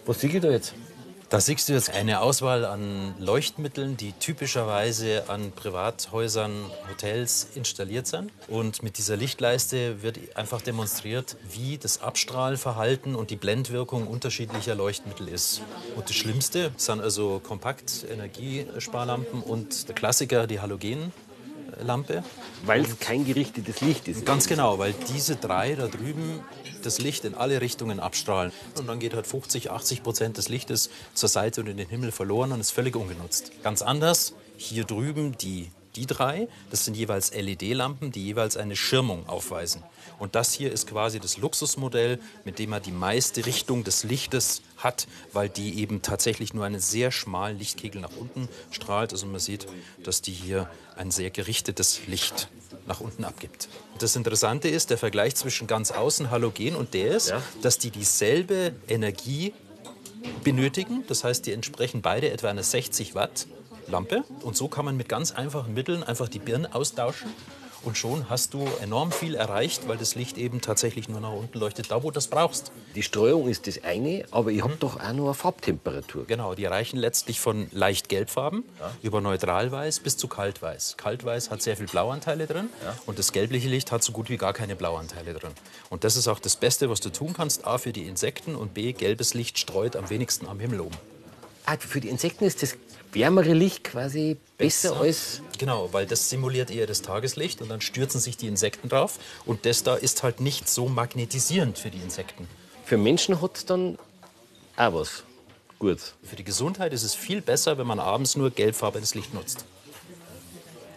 Was 0.04 0.20
sehe 0.20 0.28
ich 0.28 0.40
da 0.42 0.50
jetzt? 0.50 0.74
Da 1.30 1.40
siehst 1.40 1.68
du 1.68 1.74
jetzt 1.74 1.90
eine 1.90 2.22
Auswahl 2.22 2.64
an 2.64 3.14
Leuchtmitteln, 3.20 3.96
die 3.96 4.10
typischerweise 4.14 5.28
an 5.28 5.52
Privathäusern, 5.52 6.68
Hotels 6.90 7.46
installiert 7.54 8.08
sind. 8.08 8.32
Und 8.48 8.82
mit 8.82 8.98
dieser 8.98 9.16
Lichtleiste 9.16 10.02
wird 10.02 10.18
einfach 10.34 10.60
demonstriert, 10.60 11.36
wie 11.48 11.78
das 11.78 12.02
Abstrahlverhalten 12.02 13.14
und 13.14 13.30
die 13.30 13.36
Blendwirkung 13.36 14.08
unterschiedlicher 14.08 14.74
Leuchtmittel 14.74 15.28
ist. 15.28 15.62
Und 15.94 16.08
das 16.08 16.16
Schlimmste 16.16 16.72
sind 16.76 17.00
also 17.00 17.38
Kompakt-Energiesparlampen 17.38 19.40
und 19.40 19.86
der 19.86 19.94
Klassiker, 19.94 20.48
die 20.48 20.58
Halogenlampe. 21.72 22.22
Weil 22.64 22.82
es 22.82 22.98
kein 22.98 23.24
gerichtetes 23.24 23.80
Licht 23.80 24.08
ist. 24.08 24.26
Ganz 24.26 24.46
genau, 24.46 24.78
weil 24.78 24.94
diese 25.08 25.36
drei 25.36 25.74
da 25.74 25.86
drüben 25.86 26.40
das 26.82 26.98
Licht 26.98 27.24
in 27.24 27.34
alle 27.34 27.60
Richtungen 27.60 28.00
abstrahlen. 28.00 28.52
Und 28.78 28.88
dann 28.88 28.98
geht 28.98 29.14
halt 29.14 29.26
50, 29.26 29.70
80 29.70 30.02
Prozent 30.02 30.36
des 30.36 30.48
Lichtes 30.48 30.90
zur 31.14 31.28
Seite 31.28 31.60
und 31.60 31.66
in 31.68 31.76
den 31.76 31.88
Himmel 31.88 32.12
verloren 32.12 32.52
und 32.52 32.60
ist 32.60 32.70
völlig 32.70 32.96
ungenutzt. 32.96 33.52
Ganz 33.62 33.82
anders, 33.82 34.34
hier 34.56 34.84
drüben 34.84 35.36
die, 35.38 35.70
die 35.96 36.06
drei, 36.06 36.48
das 36.70 36.84
sind 36.84 36.96
jeweils 36.96 37.32
LED-Lampen, 37.34 38.12
die 38.12 38.24
jeweils 38.24 38.56
eine 38.56 38.76
Schirmung 38.76 39.28
aufweisen. 39.28 39.82
Und 40.18 40.34
das 40.34 40.52
hier 40.52 40.70
ist 40.70 40.86
quasi 40.86 41.18
das 41.18 41.38
Luxusmodell, 41.38 42.20
mit 42.44 42.58
dem 42.58 42.70
man 42.70 42.82
die 42.82 42.92
meiste 42.92 43.46
Richtung 43.46 43.84
des 43.84 44.04
Lichtes 44.04 44.62
hat, 44.76 45.08
weil 45.32 45.48
die 45.48 45.80
eben 45.80 46.02
tatsächlich 46.02 46.54
nur 46.54 46.64
einen 46.64 46.80
sehr 46.80 47.10
schmalen 47.10 47.58
Lichtkegel 47.58 48.00
nach 48.00 48.16
unten 48.16 48.48
strahlt. 48.70 49.12
Also 49.12 49.26
man 49.26 49.40
sieht, 49.40 49.66
dass 50.04 50.22
die 50.22 50.32
hier 50.32 50.70
ein 50.96 51.10
sehr 51.10 51.30
gerichtetes 51.30 52.06
Licht 52.06 52.48
nach 52.86 53.00
unten 53.00 53.24
abgibt. 53.24 53.68
Das 53.98 54.16
Interessante 54.16 54.68
ist, 54.68 54.90
der 54.90 54.98
Vergleich 54.98 55.36
zwischen 55.36 55.66
ganz 55.66 55.90
außen 55.90 56.30
Halogen 56.30 56.76
und 56.76 56.94
der 56.94 57.16
ist, 57.16 57.32
dass 57.62 57.78
die 57.78 57.90
dieselbe 57.90 58.74
Energie 58.88 59.54
benötigen. 60.44 61.04
Das 61.06 61.24
heißt, 61.24 61.46
die 61.46 61.52
entsprechen 61.52 62.02
beide 62.02 62.30
etwa 62.30 62.48
einer 62.48 62.62
60 62.62 63.14
Watt 63.14 63.46
Lampe. 63.90 64.24
Und 64.42 64.56
so 64.56 64.68
kann 64.68 64.84
man 64.84 64.96
mit 64.96 65.08
ganz 65.08 65.32
einfachen 65.32 65.74
Mitteln 65.74 66.02
einfach 66.02 66.28
die 66.28 66.38
Birnen 66.38 66.72
austauschen. 66.72 67.28
Und 67.82 67.96
schon 67.96 68.28
hast 68.28 68.52
du 68.52 68.68
enorm 68.82 69.10
viel 69.10 69.34
erreicht, 69.34 69.88
weil 69.88 69.96
das 69.96 70.14
Licht 70.14 70.36
eben 70.36 70.60
tatsächlich 70.60 71.08
nur 71.08 71.20
nach 71.20 71.32
unten 71.32 71.58
leuchtet, 71.58 71.90
da 71.90 72.02
wo 72.02 72.10
du 72.10 72.14
das 72.14 72.26
brauchst. 72.26 72.72
Die 72.94 73.02
Streuung 73.02 73.48
ist 73.48 73.66
das 73.66 73.82
eine, 73.84 74.24
aber 74.30 74.50
ich 74.50 74.62
habe 74.62 74.76
doch 74.78 74.96
auch 74.96 75.12
noch 75.12 75.24
eine 75.24 75.34
Farbtemperatur. 75.34 76.26
Genau, 76.26 76.54
die 76.54 76.66
reichen 76.66 76.98
letztlich 76.98 77.40
von 77.40 77.68
leicht 77.72 78.10
gelbfarben 78.10 78.64
über 79.02 79.22
neutralweiß 79.22 80.00
bis 80.00 80.18
zu 80.18 80.28
kaltweiß. 80.28 80.96
Kaltweiß 80.98 81.50
hat 81.50 81.62
sehr 81.62 81.76
viel 81.76 81.86
Blauanteile 81.86 82.46
drin 82.46 82.68
und 83.06 83.18
das 83.18 83.32
gelbliche 83.32 83.68
Licht 83.68 83.92
hat 83.92 84.04
so 84.04 84.12
gut 84.12 84.28
wie 84.28 84.36
gar 84.36 84.52
keine 84.52 84.76
Blauanteile 84.76 85.32
drin. 85.32 85.52
Und 85.88 86.04
das 86.04 86.16
ist 86.16 86.28
auch 86.28 86.38
das 86.38 86.56
Beste, 86.56 86.90
was 86.90 87.00
du 87.00 87.10
tun 87.10 87.32
kannst. 87.32 87.66
A 87.66 87.78
für 87.78 87.92
die 87.92 88.06
Insekten 88.06 88.56
und 88.56 88.74
B, 88.74 88.92
gelbes 88.92 89.32
Licht 89.32 89.58
streut 89.58 89.96
am 89.96 90.10
wenigsten 90.10 90.46
am 90.48 90.60
Himmel 90.60 90.80
oben. 90.80 90.96
Ah, 91.70 91.76
für 91.78 92.00
die 92.00 92.08
Insekten 92.08 92.44
ist 92.44 92.64
das 92.64 92.76
wärmere 93.12 93.52
Licht 93.52 93.84
quasi 93.84 94.38
besser, 94.58 94.96
als. 94.96 95.40
Genau, 95.58 95.92
weil 95.92 96.04
das 96.04 96.28
simuliert 96.28 96.68
eher 96.68 96.88
das 96.88 97.00
Tageslicht 97.02 97.62
und 97.62 97.68
dann 97.68 97.80
stürzen 97.80 98.20
sich 98.20 98.36
die 98.36 98.48
Insekten 98.48 98.88
drauf. 98.88 99.20
Und 99.46 99.66
das 99.66 99.84
da 99.84 99.94
ist 99.94 100.24
halt 100.24 100.40
nicht 100.40 100.68
so 100.68 100.88
magnetisierend 100.88 101.78
für 101.78 101.90
die 101.90 101.98
Insekten. 101.98 102.48
Für 102.84 102.96
Menschen 102.96 103.40
hat 103.40 103.56
es 103.56 103.66
dann 103.66 103.98
auch 104.76 104.94
was. 104.94 105.22
Gut. 105.78 105.98
Für 106.24 106.34
die 106.34 106.42
Gesundheit 106.42 106.92
ist 106.92 107.04
es 107.04 107.14
viel 107.14 107.40
besser, 107.40 107.78
wenn 107.78 107.86
man 107.86 108.00
abends 108.00 108.34
nur 108.34 108.50
gelbfarbenes 108.50 109.14
Licht 109.14 109.32
nutzt. 109.32 109.64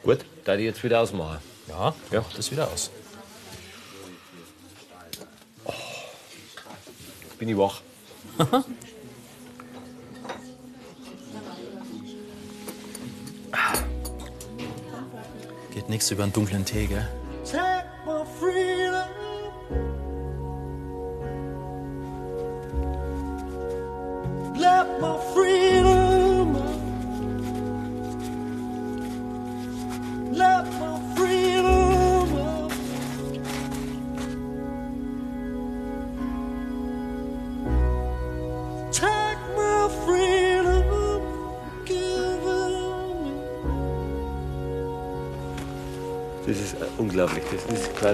Gut, 0.01 0.25
da 0.43 0.57
die 0.57 0.63
jetzt 0.63 0.83
wieder 0.83 1.01
ausmachen. 1.01 1.37
Ja, 1.67 1.93
Ja. 2.11 2.25
das 2.35 2.49
wieder 2.51 2.71
aus. 2.71 2.89
Bin 7.37 7.49
ich 7.49 7.57
wach. 7.57 7.81
Geht 15.83 15.89
nichts 15.89 16.11
über 16.11 16.23
einen 16.23 16.31
dunklen 16.31 16.63
Tee, 16.63 16.85
gell? 16.85 17.09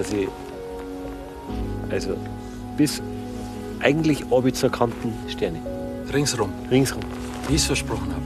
Das 0.00 0.08
ist 0.08 0.14
quasi. 0.14 0.28
Also 1.90 2.16
bis 2.76 3.02
eigentlich 3.80 4.30
oben 4.30 4.54
zur 4.54 4.70
Kanten 4.70 5.12
Sterne. 5.28 5.60
Ringsrum, 6.12 6.50
Ringsrum. 6.70 7.02
wie 7.48 7.54
ich 7.54 7.60
es 7.60 7.66
versprochen 7.66 8.10
habe. 8.10 8.22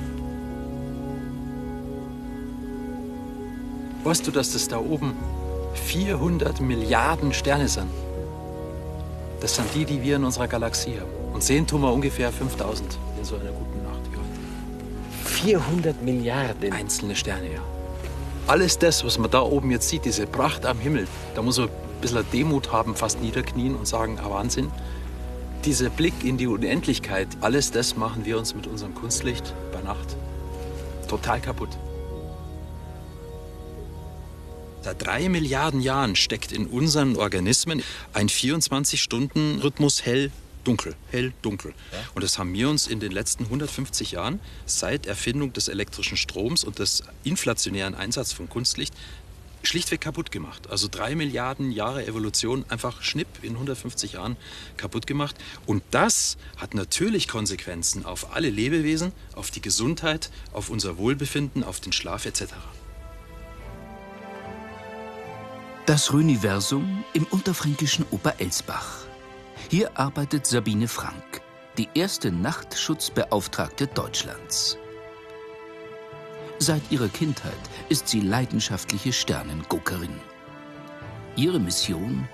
Weißt 4.04 4.26
du, 4.26 4.30
dass 4.30 4.52
das 4.52 4.68
da 4.68 4.78
oben 4.78 5.14
400 5.74 6.60
Milliarden 6.60 7.32
Sterne 7.32 7.66
sind? 7.66 7.88
Das 9.40 9.56
sind 9.56 9.66
die, 9.74 9.84
die 9.84 10.02
wir 10.02 10.16
in 10.16 10.24
unserer 10.24 10.46
Galaxie 10.46 10.98
haben. 11.00 11.34
Und 11.34 11.42
sehen 11.42 11.66
tun 11.66 11.80
wir 11.80 11.92
ungefähr 11.92 12.30
5000 12.30 12.98
in 13.18 13.24
so 13.24 13.34
einer 13.34 13.50
guten 13.50 13.82
Nacht. 13.82 14.00
Ja. 14.12 14.20
400 15.24 16.02
Milliarden. 16.02 16.72
Einzelne 16.72 17.16
Sterne, 17.16 17.52
ja. 17.52 17.60
Alles 18.46 18.78
das, 18.78 19.04
was 19.04 19.18
man 19.18 19.30
da 19.30 19.40
oben 19.40 19.70
jetzt 19.70 19.88
sieht, 19.88 20.04
diese 20.04 20.26
Pracht 20.26 20.66
am 20.66 20.78
Himmel, 20.78 21.08
da 21.34 21.42
muss 21.42 21.58
man 21.58 21.68
ein 21.68 22.00
bisschen 22.00 22.24
Demut 22.32 22.72
haben, 22.72 22.94
fast 22.94 23.20
niederknien 23.20 23.74
und 23.74 23.86
sagen, 23.86 24.18
ah 24.22 24.30
Wahnsinn. 24.30 24.70
Dieser 25.64 25.88
Blick 25.88 26.24
in 26.24 26.36
die 26.36 26.46
Unendlichkeit, 26.46 27.28
alles 27.40 27.70
das 27.70 27.96
machen 27.96 28.26
wir 28.26 28.36
uns 28.36 28.54
mit 28.54 28.66
unserem 28.66 28.94
Kunstlicht 28.94 29.54
bei 29.72 29.80
Nacht 29.80 30.16
total 31.08 31.40
kaputt. 31.40 31.70
Seit 34.82 35.06
drei 35.06 35.28
Milliarden 35.28 35.80
Jahren 35.80 36.16
steckt 36.16 36.52
in 36.52 36.66
unseren 36.66 37.16
Organismen 37.16 37.82
ein 38.12 38.28
24-Stunden-Rhythmus 38.28 40.04
hell, 40.04 40.30
dunkel, 40.64 40.96
hell, 41.10 41.32
dunkel. 41.42 41.74
Und 42.14 42.24
das 42.24 42.38
haben 42.38 42.52
wir 42.54 42.68
uns 42.68 42.86
in 42.86 43.00
den 43.00 43.12
letzten 43.12 43.44
150 43.44 44.12
Jahren 44.12 44.40
seit 44.66 45.06
Erfindung 45.06 45.52
des 45.52 45.68
elektrischen 45.68 46.16
Stroms 46.16 46.64
und 46.64 46.78
des 46.78 47.02
inflationären 47.22 47.94
Einsatzes 47.94 48.32
von 48.32 48.48
Kunstlicht 48.48 48.94
schlichtweg 49.66 50.00
kaputt 50.00 50.30
gemacht. 50.30 50.68
Also 50.70 50.88
drei 50.90 51.14
Milliarden 51.14 51.72
Jahre 51.72 52.06
Evolution 52.06 52.64
einfach 52.68 53.02
schnipp 53.02 53.28
in 53.42 53.52
150 53.52 54.12
Jahren 54.12 54.36
kaputt 54.76 55.06
gemacht. 55.06 55.36
Und 55.66 55.82
das 55.90 56.36
hat 56.56 56.74
natürlich 56.74 57.28
Konsequenzen 57.28 58.04
auf 58.04 58.34
alle 58.34 58.50
Lebewesen, 58.50 59.12
auf 59.34 59.50
die 59.50 59.62
Gesundheit, 59.62 60.30
auf 60.52 60.70
unser 60.70 60.98
Wohlbefinden, 60.98 61.64
auf 61.64 61.80
den 61.80 61.92
Schlaf 61.92 62.26
etc. 62.26 62.44
Das 65.86 66.12
Röniversum 66.12 67.04
im 67.12 67.24
unterfränkischen 67.24 68.06
Oberelsbach. 68.10 69.03
Hier 69.70 69.98
arbeitet 69.98 70.46
Sabine 70.46 70.88
Frank, 70.88 71.40
die 71.78 71.88
erste 71.94 72.30
Nachtschutzbeauftragte 72.30 73.86
Deutschlands. 73.86 74.78
Seit 76.58 76.82
ihrer 76.90 77.08
Kindheit 77.08 77.52
ist 77.88 78.08
sie 78.08 78.20
leidenschaftliche 78.20 79.12
Sternenguckerin. 79.12 80.20
Ihre 81.36 81.58
Mission 81.58 82.28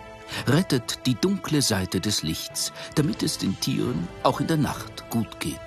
rettet 0.47 1.07
die 1.07 1.15
dunkle 1.15 1.63
Seite 1.63 2.01
des 2.01 2.23
Lichts, 2.23 2.73
damit 2.97 3.23
es 3.23 3.39
den 3.39 3.59
Tieren 3.61 4.09
auch 4.25 4.41
in 4.41 4.49
der 4.49 4.59
Nacht 4.59 5.09
gut 5.09 5.41
geht. 5.41 5.59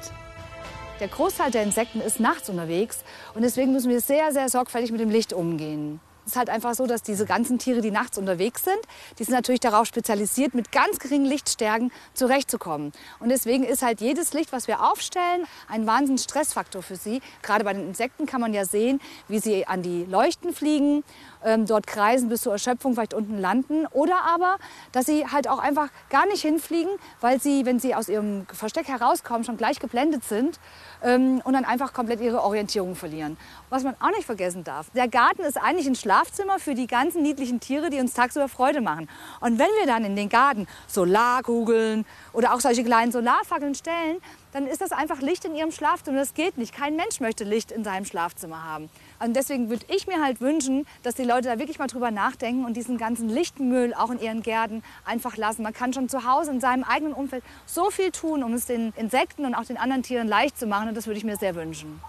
Der 1.00 1.08
Großteil 1.08 1.50
der 1.50 1.64
Insekten 1.64 2.02
ist 2.02 2.20
nachts 2.20 2.50
unterwegs 2.50 3.04
und 3.34 3.42
deswegen 3.42 3.72
müssen 3.72 3.90
wir 3.90 4.02
sehr, 4.02 4.32
sehr 4.32 4.50
sorgfältig 4.50 4.92
mit 4.92 5.02
dem 5.02 5.10
Licht 5.10 5.34
umgehen. 5.34 6.00
Es 6.26 6.34
ist 6.34 6.38
halt 6.38 6.50
einfach 6.50 6.74
so, 6.74 6.88
dass 6.88 7.04
diese 7.04 7.26
ganzen 7.26 7.60
Tiere, 7.60 7.82
die 7.82 7.92
nachts 7.92 8.18
unterwegs 8.18 8.64
sind, 8.64 8.80
die 9.20 9.24
sind 9.26 9.34
natürlich 9.34 9.60
darauf 9.60 9.86
spezialisiert, 9.86 10.54
mit 10.54 10.72
ganz 10.72 11.00
geringen 11.00 11.26
Lichtstärken 11.26 11.92
zurechtzukommen. 12.14 12.94
Und 13.20 13.30
deswegen 13.30 13.64
ist 13.64 13.82
halt 13.82 14.00
jedes 14.00 14.34
Licht, 14.34 14.54
was 14.54 14.68
wir 14.68 14.84
aufstellen, 14.90 15.46
ein 15.68 15.86
wahnsinns 15.86 16.24
Stressfaktor 16.24 16.82
für 16.82 16.96
sie. 16.96 17.22
Gerade 17.42 17.66
bei 17.66 17.74
den 17.74 17.88
Insekten 17.88 18.26
kann 18.26 18.40
man 18.40 18.54
ja 18.54 18.64
sehen, 18.66 19.02
wie 19.28 19.40
sie 19.40 19.68
an 19.68 19.82
die 19.82 20.06
Leuchten 20.06 20.54
fliegen, 20.54 21.04
ähm, 21.46 21.66
dort 21.66 21.88
kreisen 21.88 22.30
bis 22.30 22.42
zur 22.42 22.54
Erschöpfung, 22.54 22.94
vielleicht 22.94 23.14
unten 23.14 23.40
landen. 23.40 23.86
Oder 23.92 24.24
aber, 24.26 24.58
dass 24.92 25.06
sie 25.06 25.26
halt 25.28 25.48
auch 25.48 25.60
einfach 25.60 25.90
gar 26.10 26.26
nicht 26.26 26.42
hinfliegen, 26.42 26.92
weil 27.22 27.40
sie, 27.42 27.66
wenn 27.66 27.80
sie 27.80 27.96
aus 27.96 28.10
ihrem 28.10 28.46
Versteck 28.52 28.88
herauskommen, 28.88 29.44
schon 29.44 29.58
gleich 29.58 29.80
geblendet 29.80 30.24
sind 30.24 30.60
ähm, 31.04 31.42
und 31.44 31.54
dann 31.54 31.66
einfach 31.66 31.94
komplett 31.94 32.22
ihre 32.22 32.44
Orientierung 32.44 32.96
verlieren. 32.96 33.38
Was 33.70 33.84
man 33.84 33.96
auch 34.00 34.12
nicht 34.12 34.26
vergessen 34.26 34.64
darf, 34.64 34.90
der 34.92 35.08
Garten 35.08 35.42
ist 35.44 35.58
eigentlich 35.58 35.88
ein 35.88 35.96
Schlafzimmer 35.96 36.60
für 36.60 36.76
die 36.76 36.88
ganzen 36.88 37.22
niedlichen 37.22 37.60
Tiere, 37.60 37.90
die 37.90 38.00
uns 38.00 38.14
tagsüber 38.14 38.48
Freude 38.48 38.82
machen. 38.82 39.10
Und 39.40 39.60
wenn 39.60 39.70
wir 39.80 39.88
dann 39.88 40.06
in 40.06 40.16
den 40.16 40.30
Garten 40.30 40.68
Solarkugeln 40.88 42.06
oder 42.34 42.54
auch 42.54 42.60
solche 42.60 42.84
kleinen 42.84 43.12
Solarfackeln 43.12 43.76
stellen, 43.76 44.18
dann 44.54 44.68
ist 44.68 44.82
das 44.82 44.92
einfach 44.92 45.20
Licht 45.22 45.46
in 45.46 45.56
ihrem 45.56 45.72
Schlafzimmer. 45.72 46.20
Das 46.20 46.34
geht 46.34 46.58
nicht. 46.58 46.74
Kein 46.74 46.96
Mensch 46.96 47.20
möchte 47.20 47.44
Licht 47.44 47.72
in 47.72 47.84
seinem 47.84 48.06
Schlafzimmer 48.06 48.64
haben. 48.64 48.90
Und 49.24 49.36
deswegen 49.36 49.70
würde 49.70 49.86
ich 49.88 50.06
mir 50.06 50.22
halt 50.22 50.42
wünschen, 50.42 50.86
dass 51.02 51.16
die 51.16 51.24
Leute 51.24 51.48
da 51.48 51.58
wirklich 51.58 51.80
mal 51.80 51.88
drüber 51.88 52.12
nachdenken 52.12 52.66
und 52.66 52.76
diesen 52.76 52.98
ganzen 52.98 53.30
Lichtmüll 53.30 53.94
auch 53.94 54.10
in 54.10 54.20
ihren 54.20 54.42
Gärten 54.42 54.84
einfach 55.06 55.38
lassen. 55.38 55.64
Man 55.64 55.74
kann 55.74 55.94
schon 55.94 56.10
zu 56.10 56.26
Hause 56.26 56.52
in 56.52 56.60
seinem 56.60 56.84
eigenen 56.84 57.14
Umfeld 57.14 57.44
so 57.66 57.90
viel 57.90 58.12
tun, 58.12 58.44
um 58.44 58.54
es 58.54 58.66
den 58.66 58.92
Insekten 58.98 59.46
und 59.46 59.56
auch 59.56 59.64
den 59.64 59.78
anderen 59.78 60.04
Tieren 60.04 60.28
leicht 60.28 60.60
zu 60.60 60.68
machen. 60.68 60.90
Und 60.90 60.96
das 60.96 61.08
würde 61.08 61.18
ich 61.18 61.24
mir 61.24 61.38
sehr 61.38 61.56
wünschen. 61.56 62.02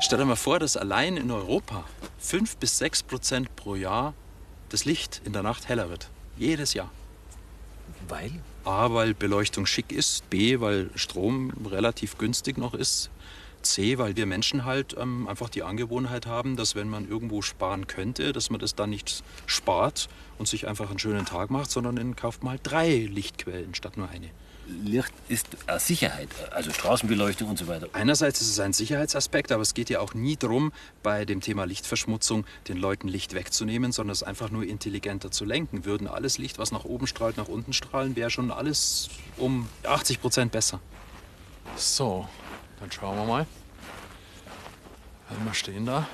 Stell 0.00 0.18
dir 0.18 0.26
mal 0.26 0.36
vor, 0.36 0.58
dass 0.58 0.76
allein 0.76 1.16
in 1.16 1.30
Europa 1.30 1.84
5 2.18 2.58
bis 2.58 2.76
6 2.78 3.04
Prozent 3.04 3.56
pro 3.56 3.74
Jahr 3.74 4.12
das 4.68 4.84
Licht 4.84 5.22
in 5.24 5.32
der 5.32 5.42
Nacht 5.42 5.68
heller 5.68 5.88
wird. 5.88 6.08
Jedes 6.36 6.74
Jahr. 6.74 6.90
Weil? 8.08 8.32
A, 8.64 8.92
weil 8.92 9.14
Beleuchtung 9.14 9.64
schick 9.64 9.92
ist. 9.92 10.28
B, 10.28 10.60
weil 10.60 10.90
Strom 10.94 11.52
relativ 11.64 12.18
günstig 12.18 12.58
noch 12.58 12.74
ist. 12.74 13.10
C, 13.62 13.98
weil 13.98 14.16
wir 14.16 14.26
Menschen 14.26 14.64
halt 14.64 14.96
ähm, 14.98 15.28
einfach 15.28 15.48
die 15.48 15.62
Angewohnheit 15.62 16.26
haben, 16.26 16.56
dass 16.56 16.74
wenn 16.74 16.88
man 16.88 17.08
irgendwo 17.08 17.42
sparen 17.42 17.86
könnte, 17.86 18.32
dass 18.32 18.50
man 18.50 18.60
das 18.60 18.74
dann 18.74 18.90
nicht 18.90 19.22
spart 19.46 20.08
und 20.38 20.48
sich 20.48 20.66
einfach 20.68 20.90
einen 20.90 20.98
schönen 20.98 21.26
Tag 21.26 21.50
macht, 21.50 21.70
sondern 21.70 21.96
dann 21.96 22.16
kauft 22.16 22.42
man 22.42 22.52
halt 22.52 22.60
drei 22.64 23.08
Lichtquellen 23.10 23.74
statt 23.74 23.96
nur 23.96 24.08
eine. 24.08 24.30
Licht 24.84 25.12
ist 25.28 25.48
eine 25.66 25.80
Sicherheit, 25.80 26.28
also 26.52 26.72
Straßenbeleuchtung 26.72 27.48
und 27.48 27.58
so 27.58 27.66
weiter. 27.66 27.88
Einerseits 27.92 28.40
ist 28.40 28.48
es 28.48 28.60
ein 28.60 28.72
Sicherheitsaspekt, 28.72 29.50
aber 29.50 29.62
es 29.62 29.74
geht 29.74 29.90
ja 29.90 30.00
auch 30.00 30.14
nie 30.14 30.36
darum, 30.36 30.72
bei 31.02 31.24
dem 31.24 31.40
Thema 31.40 31.64
Lichtverschmutzung 31.64 32.44
den 32.68 32.76
Leuten 32.76 33.08
Licht 33.08 33.34
wegzunehmen, 33.34 33.92
sondern 33.92 34.12
es 34.12 34.22
einfach 34.22 34.50
nur 34.50 34.64
intelligenter 34.64 35.30
zu 35.30 35.44
lenken. 35.44 35.84
Würden 35.84 36.06
alles 36.06 36.38
Licht, 36.38 36.58
was 36.58 36.70
nach 36.70 36.84
oben 36.84 37.06
strahlt, 37.06 37.36
nach 37.36 37.48
unten 37.48 37.72
strahlen, 37.72 38.14
wäre 38.14 38.30
schon 38.30 38.50
alles 38.50 39.10
um 39.36 39.68
80 39.84 40.20
Prozent 40.20 40.52
besser. 40.52 40.80
So, 41.76 42.28
dann 42.82 42.90
schauen 42.90 43.16
wir 43.16 43.24
mal. 43.24 43.46
Halten 45.30 45.44
wir 45.44 45.54
stehen 45.54 45.86
da. 45.86 46.06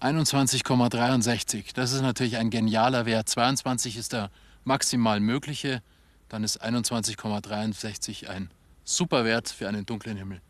...21,63. 0.00 1.74
Das 1.74 1.92
ist 1.92 2.00
natürlich 2.00 2.36
ein 2.36 2.50
genialer 2.50 3.06
Wert. 3.06 3.28
22 3.28 3.96
ist 3.96 4.12
der 4.12 4.30
maximal 4.64 5.20
mögliche. 5.20 5.80
Dann 6.28 6.42
ist 6.42 6.60
21,63 6.60 8.26
ein 8.26 8.50
super 8.82 9.24
Wert 9.24 9.48
für 9.48 9.68
einen 9.68 9.86
dunklen 9.86 10.16
Himmel. 10.16 10.40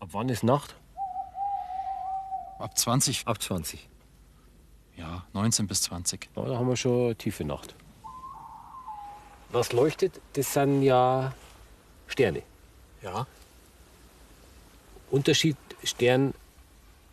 Ab 0.00 0.10
wann 0.12 0.30
ist 0.30 0.44
Nacht? 0.44 0.76
Ab 2.58 2.78
20. 2.78 3.26
Ab 3.26 3.42
20. 3.42 3.86
Ja, 4.96 5.26
19 5.34 5.66
bis 5.66 5.82
20. 5.82 6.30
Ja, 6.34 6.46
da 6.46 6.56
haben 6.56 6.68
wir 6.68 6.76
schon 6.76 7.18
tiefe 7.18 7.44
Nacht. 7.44 7.74
Was 9.52 9.72
leuchtet, 9.72 10.18
das 10.32 10.54
sind 10.54 10.82
ja 10.82 11.34
Sterne. 12.06 12.42
Ja. 13.02 13.26
Unterschied 15.10 15.56
Stern, 15.84 16.32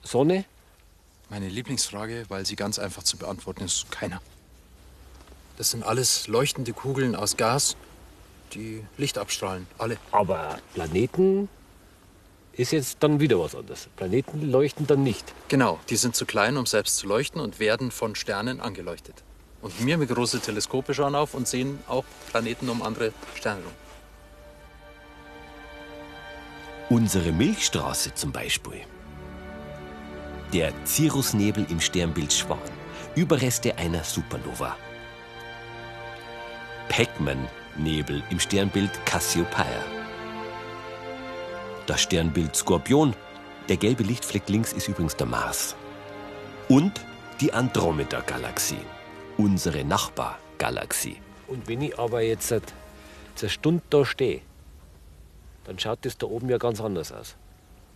Sonne? 0.03 0.45
Meine 1.29 1.49
Lieblingsfrage, 1.49 2.25
weil 2.29 2.45
sie 2.45 2.55
ganz 2.55 2.79
einfach 2.79 3.03
zu 3.03 3.17
beantworten 3.17 3.65
ist, 3.65 3.91
keiner. 3.91 4.21
Das 5.57 5.71
sind 5.71 5.83
alles 5.83 6.27
leuchtende 6.27 6.71
Kugeln 6.71 7.13
aus 7.13 7.35
Gas, 7.35 7.75
die 8.53 8.85
Licht 8.97 9.17
abstrahlen. 9.17 9.67
Alle. 9.77 9.97
Aber 10.11 10.59
Planeten 10.73 11.49
ist 12.53 12.71
jetzt 12.71 12.97
dann 13.01 13.19
wieder 13.19 13.37
was 13.39 13.53
anderes. 13.53 13.89
Planeten 13.97 14.49
leuchten 14.49 14.87
dann 14.87 15.03
nicht. 15.03 15.33
Genau, 15.49 15.77
die 15.89 15.97
sind 15.97 16.15
zu 16.15 16.25
klein, 16.25 16.55
um 16.55 16.65
selbst 16.65 16.97
zu 16.97 17.07
leuchten 17.07 17.41
und 17.41 17.59
werden 17.59 17.91
von 17.91 18.15
Sternen 18.15 18.61
angeleuchtet. 18.61 19.23
Und 19.61 19.85
wir 19.85 19.97
mit 19.97 20.09
große 20.09 20.39
Teleskope 20.39 20.93
schauen 20.93 21.15
auf 21.15 21.33
und 21.33 21.47
sehen 21.47 21.79
auch 21.87 22.05
Planeten 22.31 22.69
um 22.69 22.81
andere 22.81 23.11
Sterne 23.35 23.61
rum. 23.61 23.73
Unsere 26.89 27.31
Milchstraße 27.31 28.15
zum 28.15 28.31
Beispiel. 28.31 28.81
Der 30.53 30.73
Cirrusnebel 30.85 31.67
im 31.69 31.79
Sternbild 31.79 32.33
Schwan. 32.33 32.57
Überreste 33.15 33.77
einer 33.77 34.03
Supernova. 34.03 34.75
Pac-Man-Nebel 36.87 38.23
im 38.31 38.39
Sternbild 38.39 38.91
Cassiopeia. 39.05 39.83
Das 41.85 42.01
Sternbild 42.01 42.55
Skorpion. 42.55 43.15
Der 43.67 43.77
gelbe 43.77 44.03
Lichtfleck 44.03 44.49
links 44.49 44.73
ist 44.73 44.87
übrigens 44.87 45.15
der 45.15 45.27
Mars. 45.27 45.75
Und 46.67 46.99
die 47.39 47.53
Andromeda-Galaxie. 47.53 48.81
Unsere 49.39 49.85
Nachbargalaxie. 49.85 51.15
Und 51.47 51.69
wenn 51.69 51.81
ich 51.81 51.97
aber 51.97 52.19
jetzt 52.19 52.49
seit 52.49 52.73
eine 53.39 53.49
Stunde 53.49 53.81
da 53.89 54.03
stehe, 54.03 54.41
dann 55.63 55.79
schaut 55.79 55.99
das 56.01 56.17
da 56.17 56.27
oben 56.27 56.49
ja 56.49 56.57
ganz 56.57 56.81
anders 56.81 57.13
aus. 57.13 57.37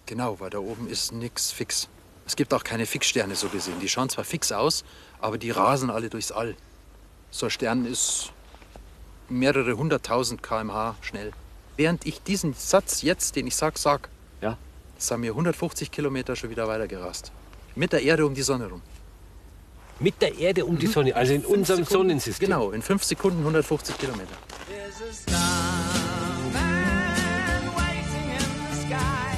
Genau, 0.06 0.40
weil 0.40 0.52
da 0.52 0.60
oben 0.60 0.88
ist 0.88 1.12
nichts 1.12 1.52
fix. 1.52 1.90
Es 2.26 2.38
gibt 2.38 2.54
auch 2.54 2.64
keine 2.64 2.86
Fixsterne 2.86 3.36
so 3.36 3.50
gesehen. 3.50 3.78
Die 3.82 3.90
schauen 3.90 4.08
zwar 4.08 4.24
fix 4.24 4.54
aus, 4.54 4.86
aber 5.20 5.38
die 5.38 5.52
rasen 5.52 5.90
alle 5.90 6.10
durchs 6.10 6.32
All. 6.32 6.56
So 7.30 7.48
ein 7.48 7.50
Stern 7.50 7.86
ist 7.86 8.32
mehrere 9.28 9.76
hunderttausend 9.76 10.44
km/h 10.44 10.96
schnell. 11.02 11.34
Während 11.76 12.06
ich 12.06 12.24
diesen 12.24 12.54
Satz 12.54 13.02
jetzt, 13.02 13.36
den 13.36 13.48
ich 13.48 13.58
sag, 13.58 13.78
sag, 13.78 14.08
Ja. 14.40 14.58
sind 14.98 15.22
wir 15.24 15.32
150 15.32 15.92
Kilometer 15.92 16.38
schon 16.38 16.52
wieder 16.52 16.70
weitergerast. 16.70 17.34
Mit 17.76 17.92
der 17.92 18.02
Erde 18.02 18.26
um 18.26 18.34
die 18.34 18.44
Sonne 18.44 18.70
rum. 18.70 18.82
Mit 20.00 20.22
der 20.22 20.38
Erde 20.38 20.66
um 20.66 20.78
die 20.78 20.88
Sonne, 20.88 21.16
also 21.16 21.34
in 21.34 21.46
unserem 21.46 21.84
Sekunden- 21.86 22.10
Sonnensystem. 22.10 22.48
Genau, 22.48 22.72
in 22.72 22.82
fünf 22.82 23.04
Sekunden 23.04 23.40
150 23.40 23.98
Kilometer. 23.98 24.36
There's 24.68 24.96
a 25.02 25.14
starman 25.14 26.64
waiting 27.76 28.32
in 28.32 28.40
the 28.40 28.82
sky. 28.82 29.38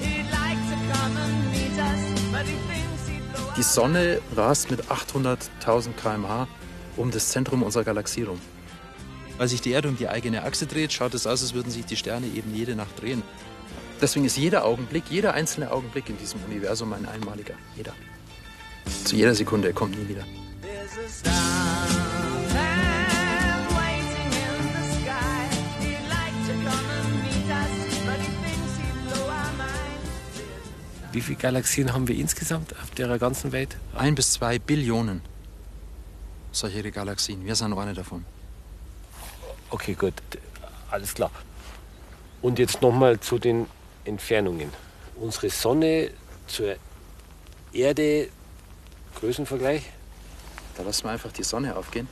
He'd 0.00 0.26
like 0.30 0.58
to 0.68 0.76
come 0.92 1.16
and 1.18 1.50
meet 1.50 1.78
us, 1.78 2.00
but 2.30 2.42
he 2.42 2.56
thinks 2.68 3.06
he'd 3.08 3.32
blow 3.32 3.52
Die 3.56 3.62
Sonne 3.62 4.20
rast 4.36 4.70
mit 4.70 4.90
800.000 4.90 5.96
km/h 5.96 6.48
um 6.96 7.10
das 7.10 7.28
Zentrum 7.30 7.62
unserer 7.62 7.84
Galaxie 7.84 8.24
rum. 8.24 8.38
Weil 9.38 9.48
sich 9.48 9.62
die 9.62 9.70
Erde 9.70 9.88
um 9.88 9.96
die 9.96 10.08
eigene 10.08 10.42
Achse 10.42 10.66
dreht, 10.66 10.92
schaut 10.92 11.14
es 11.14 11.26
aus, 11.26 11.40
als 11.42 11.54
würden 11.54 11.70
sich 11.70 11.86
die 11.86 11.96
Sterne 11.96 12.26
eben 12.26 12.54
jede 12.54 12.74
Nacht 12.76 13.00
drehen. 13.00 13.22
Deswegen 14.00 14.26
ist 14.26 14.36
jeder 14.36 14.64
Augenblick, 14.66 15.04
jeder 15.10 15.32
einzelne 15.34 15.70
Augenblick 15.70 16.10
in 16.10 16.18
diesem 16.18 16.40
Universum 16.44 16.92
ein 16.92 17.06
einmaliger. 17.06 17.54
Jeder. 17.76 17.94
Zu 19.04 19.16
jeder 19.16 19.34
Sekunde, 19.34 19.68
er 19.68 19.74
kommt 19.74 19.98
nie 19.98 20.08
wieder. 20.08 20.24
Wie 31.12 31.20
viele 31.20 31.38
Galaxien 31.38 31.92
haben 31.92 32.08
wir 32.08 32.16
insgesamt 32.16 32.74
auf 32.82 32.90
der 32.92 33.18
ganzen 33.18 33.52
Welt? 33.52 33.76
Ein 33.94 34.14
bis 34.14 34.32
zwei 34.32 34.58
Billionen 34.58 35.20
solche 36.52 36.90
Galaxien. 36.90 37.44
Wir 37.44 37.56
sind 37.56 37.76
eine 37.76 37.94
davon. 37.94 38.24
Okay, 39.70 39.94
gut, 39.94 40.14
alles 40.90 41.14
klar. 41.14 41.30
Und 42.42 42.58
jetzt 42.58 42.82
nochmal 42.82 43.18
zu 43.20 43.38
den 43.38 43.66
Entfernungen. 44.04 44.70
Unsere 45.16 45.50
Sonne 45.50 46.10
zur 46.46 46.76
Erde, 47.72 48.28
Größenvergleich, 49.20 49.82
Da 50.76 50.82
lassen 50.82 51.04
wir 51.04 51.10
einfach 51.10 51.32
die 51.32 51.42
Sonne 51.44 51.76
aufgehen. 51.76 52.08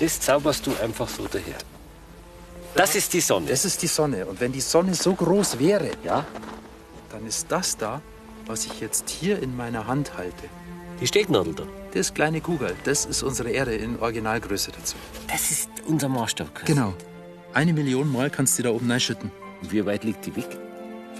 das 0.00 0.20
zauberst 0.20 0.66
du 0.66 0.72
einfach 0.82 1.08
so 1.08 1.26
daher. 1.26 1.58
Das 2.74 2.94
ist 2.96 3.12
die 3.12 3.20
Sonne. 3.20 3.46
Das 3.48 3.64
ist 3.64 3.82
die 3.82 3.86
Sonne. 3.86 4.26
Und 4.26 4.40
wenn 4.40 4.50
die 4.52 4.60
Sonne 4.60 4.94
so 4.94 5.14
groß 5.14 5.58
wäre, 5.58 5.90
Ja, 6.02 6.24
dann 7.10 7.26
ist 7.26 7.46
das 7.50 7.76
da, 7.76 8.00
was 8.46 8.66
ich 8.66 8.80
jetzt 8.80 9.08
hier 9.08 9.40
in 9.40 9.56
meiner 9.56 9.86
Hand 9.86 10.16
halte. 10.16 10.48
die 11.00 11.06
Stecknadel 11.06 11.54
da. 11.54 11.64
Das 11.92 12.12
kleine 12.14 12.40
Kugel, 12.40 12.74
das 12.84 13.04
ist 13.04 13.22
unsere 13.22 13.50
Erde 13.50 13.74
in 13.76 13.98
Originalgröße 14.00 14.72
dazu. 14.72 14.96
Das 15.28 15.50
ist 15.52 15.68
unser 15.86 16.08
Maßstab. 16.08 16.64
Genau. 16.66 16.94
Eine 17.52 17.72
Million 17.72 18.10
Mal 18.10 18.30
kannst 18.30 18.58
du 18.58 18.62
die 18.62 18.68
da 18.68 18.74
oben 18.74 18.90
reinschütten. 18.90 19.30
Und 19.62 19.70
wie 19.72 19.84
weit 19.86 20.02
liegt 20.02 20.26
die 20.26 20.34
weg? 20.34 20.58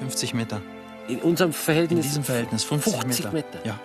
50 0.01 0.35
Meter. 0.35 0.61
In 1.09 1.19
unserem 1.21 1.51
In 1.51 1.55
Verhältnis? 1.55 2.07
diesem 2.07 2.25
Verhältnis 2.25 2.65
50, 2.65 2.93
50 2.95 3.25
Meter. 3.27 3.33
Meter. 3.33 3.67
Ja. 3.67 3.79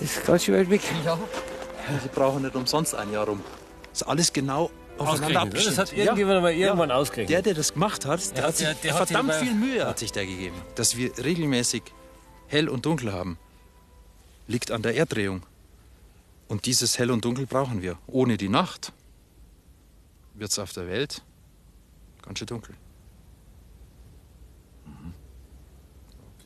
Das 0.00 0.16
ist 0.16 0.26
ganz 0.26 0.44
schön 0.44 0.54
weit 0.58 0.70
weg. 0.70 0.80
Sie 2.02 2.08
brauchen 2.14 2.42
nicht 2.42 2.54
umsonst 2.54 2.94
ein 2.94 3.12
Jahr 3.12 3.26
rum. 3.26 3.40
Das 3.90 4.02
ist 4.02 4.08
alles 4.08 4.32
genau 4.32 4.70
aufeinander 4.98 5.42
abgestimmt. 5.42 5.78
Das 5.78 5.90
hat 5.90 5.96
irgendjemand 5.96 6.42
mal 6.42 6.52
irgendwann 6.52 6.88
Der, 6.88 6.98
ausgerechnet. 6.98 7.46
der 7.46 7.54
das 7.54 7.72
gemacht 7.74 8.06
hat, 8.06 8.20
der 8.36 8.42
Ja, 8.42 8.48
hat 8.48 8.56
sich 8.56 8.66
der- 8.66 8.74
der 8.76 8.94
hat 8.98 9.08
verdammt 9.08 9.32
sich 9.34 9.42
viel 9.48 9.54
Mühe 9.54 9.86
hat 9.86 9.98
sich 9.98 10.12
der 10.12 10.26
gegeben. 10.26 10.56
Dass 10.74 10.96
wir 10.96 11.12
regelmäßig 11.22 11.82
hell 12.46 12.68
und 12.68 12.86
dunkel 12.86 13.12
haben, 13.12 13.38
liegt 14.46 14.70
an 14.70 14.82
der 14.82 14.96
Erddrehung. 14.96 15.42
Und 16.48 16.66
dieses 16.66 16.98
hell 16.98 17.10
und 17.10 17.24
dunkel 17.24 17.46
brauchen 17.46 17.82
wir. 17.82 17.98
Ohne 18.06 18.36
die 18.36 18.48
Nacht 18.48 18.92
wird 20.34 20.50
es 20.50 20.58
auf 20.58 20.72
der 20.72 20.86
Welt 20.86 21.22
ganz 22.22 22.38
schön 22.38 22.46
dunkel. 22.46 22.74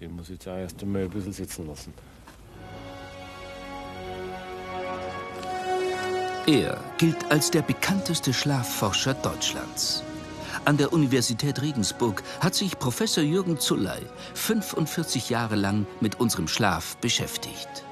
Den 0.00 0.12
muss 0.12 0.26
ich 0.26 0.34
jetzt 0.34 0.48
auch 0.48 0.56
erst 0.56 0.82
einmal 0.82 1.02
ein 1.02 1.10
bisschen 1.10 1.32
sitzen 1.32 1.66
lassen. 1.66 1.92
Er 6.46 6.82
gilt 6.96 7.30
als 7.30 7.50
der 7.50 7.62
bekannteste 7.62 8.32
Schlafforscher 8.32 9.14
Deutschlands. 9.14 10.02
An 10.64 10.76
der 10.76 10.92
Universität 10.92 11.60
Regensburg 11.60 12.22
hat 12.40 12.54
sich 12.54 12.78
Professor 12.78 13.22
Jürgen 13.22 13.58
Zulley 13.58 14.06
45 14.34 15.30
Jahre 15.30 15.56
lang 15.56 15.86
mit 16.00 16.20
unserem 16.20 16.48
Schlaf 16.48 16.96
beschäftigt. 16.98 17.84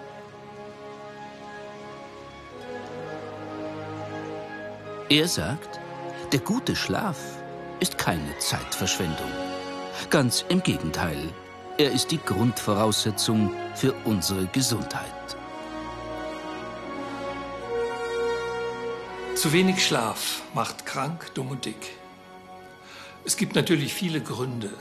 Er 5.08 5.28
sagt, 5.28 5.78
der 6.32 6.40
gute 6.40 6.74
Schlaf 6.74 7.16
ist 7.78 7.96
keine 7.96 8.36
Zeitverschwendung. 8.38 9.30
Ganz 10.10 10.44
im 10.48 10.60
Gegenteil, 10.64 11.32
er 11.78 11.92
ist 11.92 12.10
die 12.10 12.18
Grundvoraussetzung 12.18 13.52
für 13.76 13.94
unsere 14.04 14.46
Gesundheit. 14.46 15.36
Zu 19.36 19.52
wenig 19.52 19.86
Schlaf 19.86 20.42
macht 20.54 20.86
krank, 20.86 21.32
dumm 21.34 21.50
und 21.50 21.64
dick. 21.66 21.92
Es 23.24 23.36
gibt 23.36 23.54
natürlich 23.54 23.94
viele 23.94 24.20
Gründe, 24.20 24.72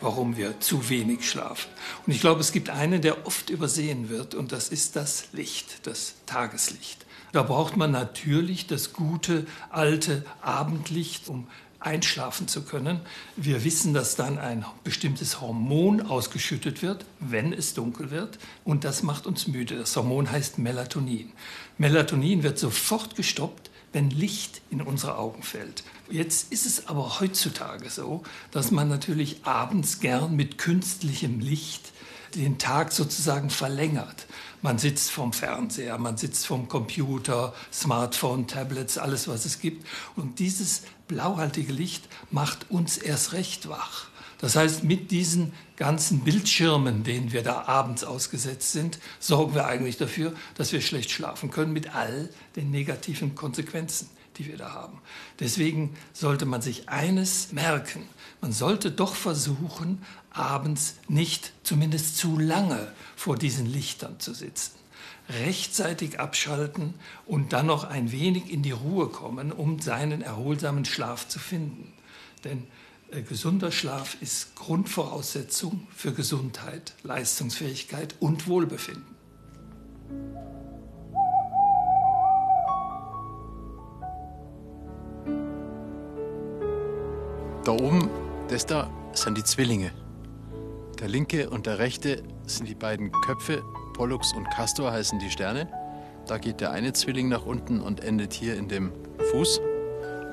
warum 0.00 0.38
wir 0.38 0.60
zu 0.60 0.88
wenig 0.88 1.28
schlafen. 1.28 1.68
Und 2.06 2.14
ich 2.14 2.22
glaube, 2.22 2.40
es 2.40 2.52
gibt 2.52 2.70
einen, 2.70 3.02
der 3.02 3.26
oft 3.26 3.50
übersehen 3.50 4.08
wird, 4.08 4.34
und 4.34 4.50
das 4.50 4.70
ist 4.70 4.96
das 4.96 5.26
Licht, 5.32 5.86
das 5.86 6.14
Tageslicht. 6.24 7.03
Da 7.34 7.42
braucht 7.42 7.76
man 7.76 7.90
natürlich 7.90 8.68
das 8.68 8.92
gute, 8.92 9.44
alte 9.68 10.24
Abendlicht, 10.40 11.28
um 11.28 11.48
einschlafen 11.80 12.46
zu 12.46 12.62
können. 12.62 13.00
Wir 13.34 13.64
wissen, 13.64 13.92
dass 13.92 14.14
dann 14.14 14.38
ein 14.38 14.64
bestimmtes 14.84 15.40
Hormon 15.40 16.00
ausgeschüttet 16.00 16.80
wird, 16.80 17.04
wenn 17.18 17.52
es 17.52 17.74
dunkel 17.74 18.12
wird, 18.12 18.38
und 18.62 18.84
das 18.84 19.02
macht 19.02 19.26
uns 19.26 19.48
müde. 19.48 19.76
Das 19.76 19.96
Hormon 19.96 20.30
heißt 20.30 20.58
Melatonin. 20.58 21.32
Melatonin 21.76 22.44
wird 22.44 22.56
sofort 22.56 23.16
gestoppt, 23.16 23.68
wenn 23.92 24.10
Licht 24.10 24.62
in 24.70 24.80
unsere 24.80 25.18
Augen 25.18 25.42
fällt. 25.42 25.82
Jetzt 26.08 26.52
ist 26.52 26.66
es 26.66 26.86
aber 26.86 27.18
heutzutage 27.18 27.90
so, 27.90 28.22
dass 28.52 28.70
man 28.70 28.88
natürlich 28.88 29.44
abends 29.44 29.98
gern 29.98 30.36
mit 30.36 30.56
künstlichem 30.56 31.40
Licht 31.40 31.93
den 32.34 32.58
Tag 32.58 32.92
sozusagen 32.92 33.50
verlängert. 33.50 34.26
Man 34.62 34.78
sitzt 34.78 35.10
vorm 35.10 35.32
Fernseher, 35.32 35.98
man 35.98 36.16
sitzt 36.16 36.46
vorm 36.46 36.68
Computer, 36.68 37.52
Smartphone, 37.72 38.46
Tablets, 38.46 38.96
alles 38.96 39.28
was 39.28 39.44
es 39.44 39.60
gibt. 39.60 39.86
Und 40.16 40.38
dieses 40.38 40.82
blauhaltige 41.06 41.72
Licht 41.72 42.08
macht 42.30 42.70
uns 42.70 42.96
erst 42.96 43.32
recht 43.32 43.68
wach. 43.68 44.06
Das 44.38 44.56
heißt, 44.56 44.84
mit 44.84 45.10
diesen 45.10 45.52
ganzen 45.76 46.20
Bildschirmen, 46.20 47.04
denen 47.04 47.32
wir 47.32 47.42
da 47.42 47.62
abends 47.62 48.04
ausgesetzt 48.04 48.72
sind, 48.72 48.98
sorgen 49.18 49.54
wir 49.54 49.66
eigentlich 49.66 49.96
dafür, 49.96 50.34
dass 50.54 50.72
wir 50.72 50.80
schlecht 50.80 51.10
schlafen 51.10 51.50
können 51.50 51.72
mit 51.72 51.94
all 51.94 52.28
den 52.56 52.70
negativen 52.70 53.34
Konsequenzen, 53.34 54.08
die 54.38 54.46
wir 54.46 54.56
da 54.56 54.72
haben. 54.72 55.00
Deswegen 55.40 55.96
sollte 56.12 56.46
man 56.46 56.62
sich 56.62 56.88
eines 56.88 57.52
merken. 57.52 58.02
Man 58.40 58.52
sollte 58.52 58.90
doch 58.90 59.14
versuchen, 59.14 60.02
abends 60.30 60.96
nicht 61.08 61.52
zumindest 61.62 62.16
zu 62.16 62.38
lange 62.38 62.92
vor 63.16 63.36
diesen 63.36 63.66
Lichtern 63.66 64.20
zu 64.20 64.34
sitzen 64.34 64.84
rechtzeitig 65.28 66.20
abschalten 66.20 66.94
und 67.26 67.52
dann 67.52 67.66
noch 67.66 67.84
ein 67.84 68.12
wenig 68.12 68.50
in 68.50 68.62
die 68.62 68.72
Ruhe 68.72 69.08
kommen, 69.08 69.52
um 69.52 69.80
seinen 69.80 70.22
erholsamen 70.22 70.84
Schlaf 70.84 71.28
zu 71.28 71.38
finden. 71.38 71.92
Denn 72.44 72.66
äh, 73.10 73.22
gesunder 73.22 73.72
Schlaf 73.72 74.16
ist 74.20 74.54
Grundvoraussetzung 74.54 75.86
für 75.94 76.12
Gesundheit, 76.12 76.94
Leistungsfähigkeit 77.02 78.14
und 78.20 78.48
Wohlbefinden. 78.48 79.14
Da 87.64 87.72
oben, 87.72 88.10
das 88.48 88.66
da, 88.66 88.90
sind 89.14 89.38
die 89.38 89.42
Zwillinge. 89.42 89.90
Der 91.00 91.08
linke 91.08 91.48
und 91.48 91.64
der 91.64 91.78
rechte 91.78 92.22
sind 92.46 92.68
die 92.68 92.74
beiden 92.74 93.10
Köpfe. 93.10 93.62
Pollux 93.94 94.34
und 94.34 94.50
Castor 94.50 94.92
heißen 94.92 95.18
die 95.18 95.30
Sterne. 95.30 95.66
Da 96.26 96.36
geht 96.36 96.60
der 96.60 96.72
eine 96.72 96.92
Zwilling 96.92 97.30
nach 97.30 97.46
unten 97.46 97.80
und 97.80 98.04
endet 98.04 98.34
hier 98.34 98.58
in 98.58 98.68
dem 98.68 98.92
Fuß. 99.30 99.62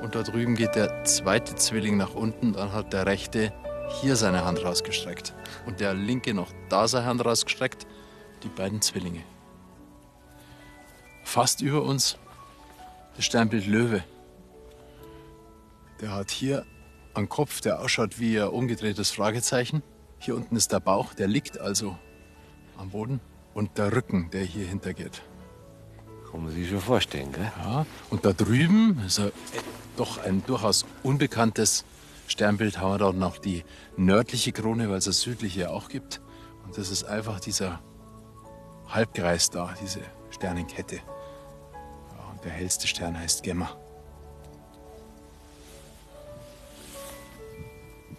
Und 0.02 0.14
da 0.14 0.22
drüben 0.22 0.56
geht 0.56 0.74
der 0.74 1.04
zweite 1.04 1.54
Zwilling 1.54 1.96
nach 1.96 2.14
unten. 2.14 2.52
Dann 2.52 2.72
hat 2.74 2.92
der 2.92 3.06
rechte 3.06 3.50
hier 4.02 4.16
seine 4.16 4.44
Hand 4.44 4.62
rausgestreckt. 4.62 5.32
Und 5.64 5.80
der 5.80 5.94
linke 5.94 6.34
noch 6.34 6.52
da 6.68 6.86
seine 6.86 7.06
Hand 7.06 7.24
rausgestreckt. 7.24 7.86
Die 8.42 8.48
beiden 8.48 8.82
Zwillinge. 8.82 9.22
Fast 11.24 11.62
über 11.62 11.82
uns 11.82 12.18
das 13.16 13.24
Sternbild 13.24 13.66
Löwe. 13.66 14.04
Der 16.02 16.14
hat 16.14 16.30
hier 16.30 16.66
einen 17.14 17.28
Kopf, 17.28 17.60
der 17.60 17.80
ausschaut 17.80 18.18
wie 18.18 18.40
ein 18.40 18.48
umgedrehtes 18.48 19.10
Fragezeichen. 19.10 19.82
Hier 20.18 20.36
unten 20.36 20.56
ist 20.56 20.72
der 20.72 20.80
Bauch, 20.80 21.14
der 21.14 21.28
liegt 21.28 21.58
also 21.58 21.96
am 22.78 22.90
Boden. 22.90 23.20
Und 23.54 23.76
der 23.76 23.94
Rücken, 23.94 24.30
der 24.30 24.44
hier 24.44 24.66
hintergeht. 24.66 25.22
Kann 26.30 26.44
man 26.44 26.52
sich 26.52 26.70
schon 26.70 26.80
vorstellen, 26.80 27.32
gell? 27.32 27.52
Ja, 27.62 27.84
und 28.08 28.24
da 28.24 28.32
drüben 28.32 28.98
ist 29.06 29.18
ein, 29.18 29.30
doch 29.96 30.24
ein 30.24 30.42
durchaus 30.46 30.86
unbekanntes 31.02 31.84
Sternbild. 32.28 32.78
Haben 32.78 32.92
wir 32.92 32.98
da 32.98 33.12
noch 33.12 33.36
die 33.36 33.64
nördliche 33.98 34.52
Krone, 34.52 34.88
weil 34.88 34.96
es 34.96 35.04
das 35.04 35.20
südliche 35.20 35.70
auch 35.70 35.90
gibt. 35.90 36.22
Und 36.64 36.78
das 36.78 36.90
ist 36.90 37.04
einfach 37.04 37.40
dieser 37.40 37.80
Halbkreis 38.88 39.50
da, 39.50 39.74
diese 39.82 40.00
Sternenkette. 40.30 40.96
Ja, 40.96 42.30
und 42.32 42.42
der 42.42 42.52
hellste 42.52 42.86
Stern 42.86 43.18
heißt 43.18 43.42
Gemma. 43.42 43.76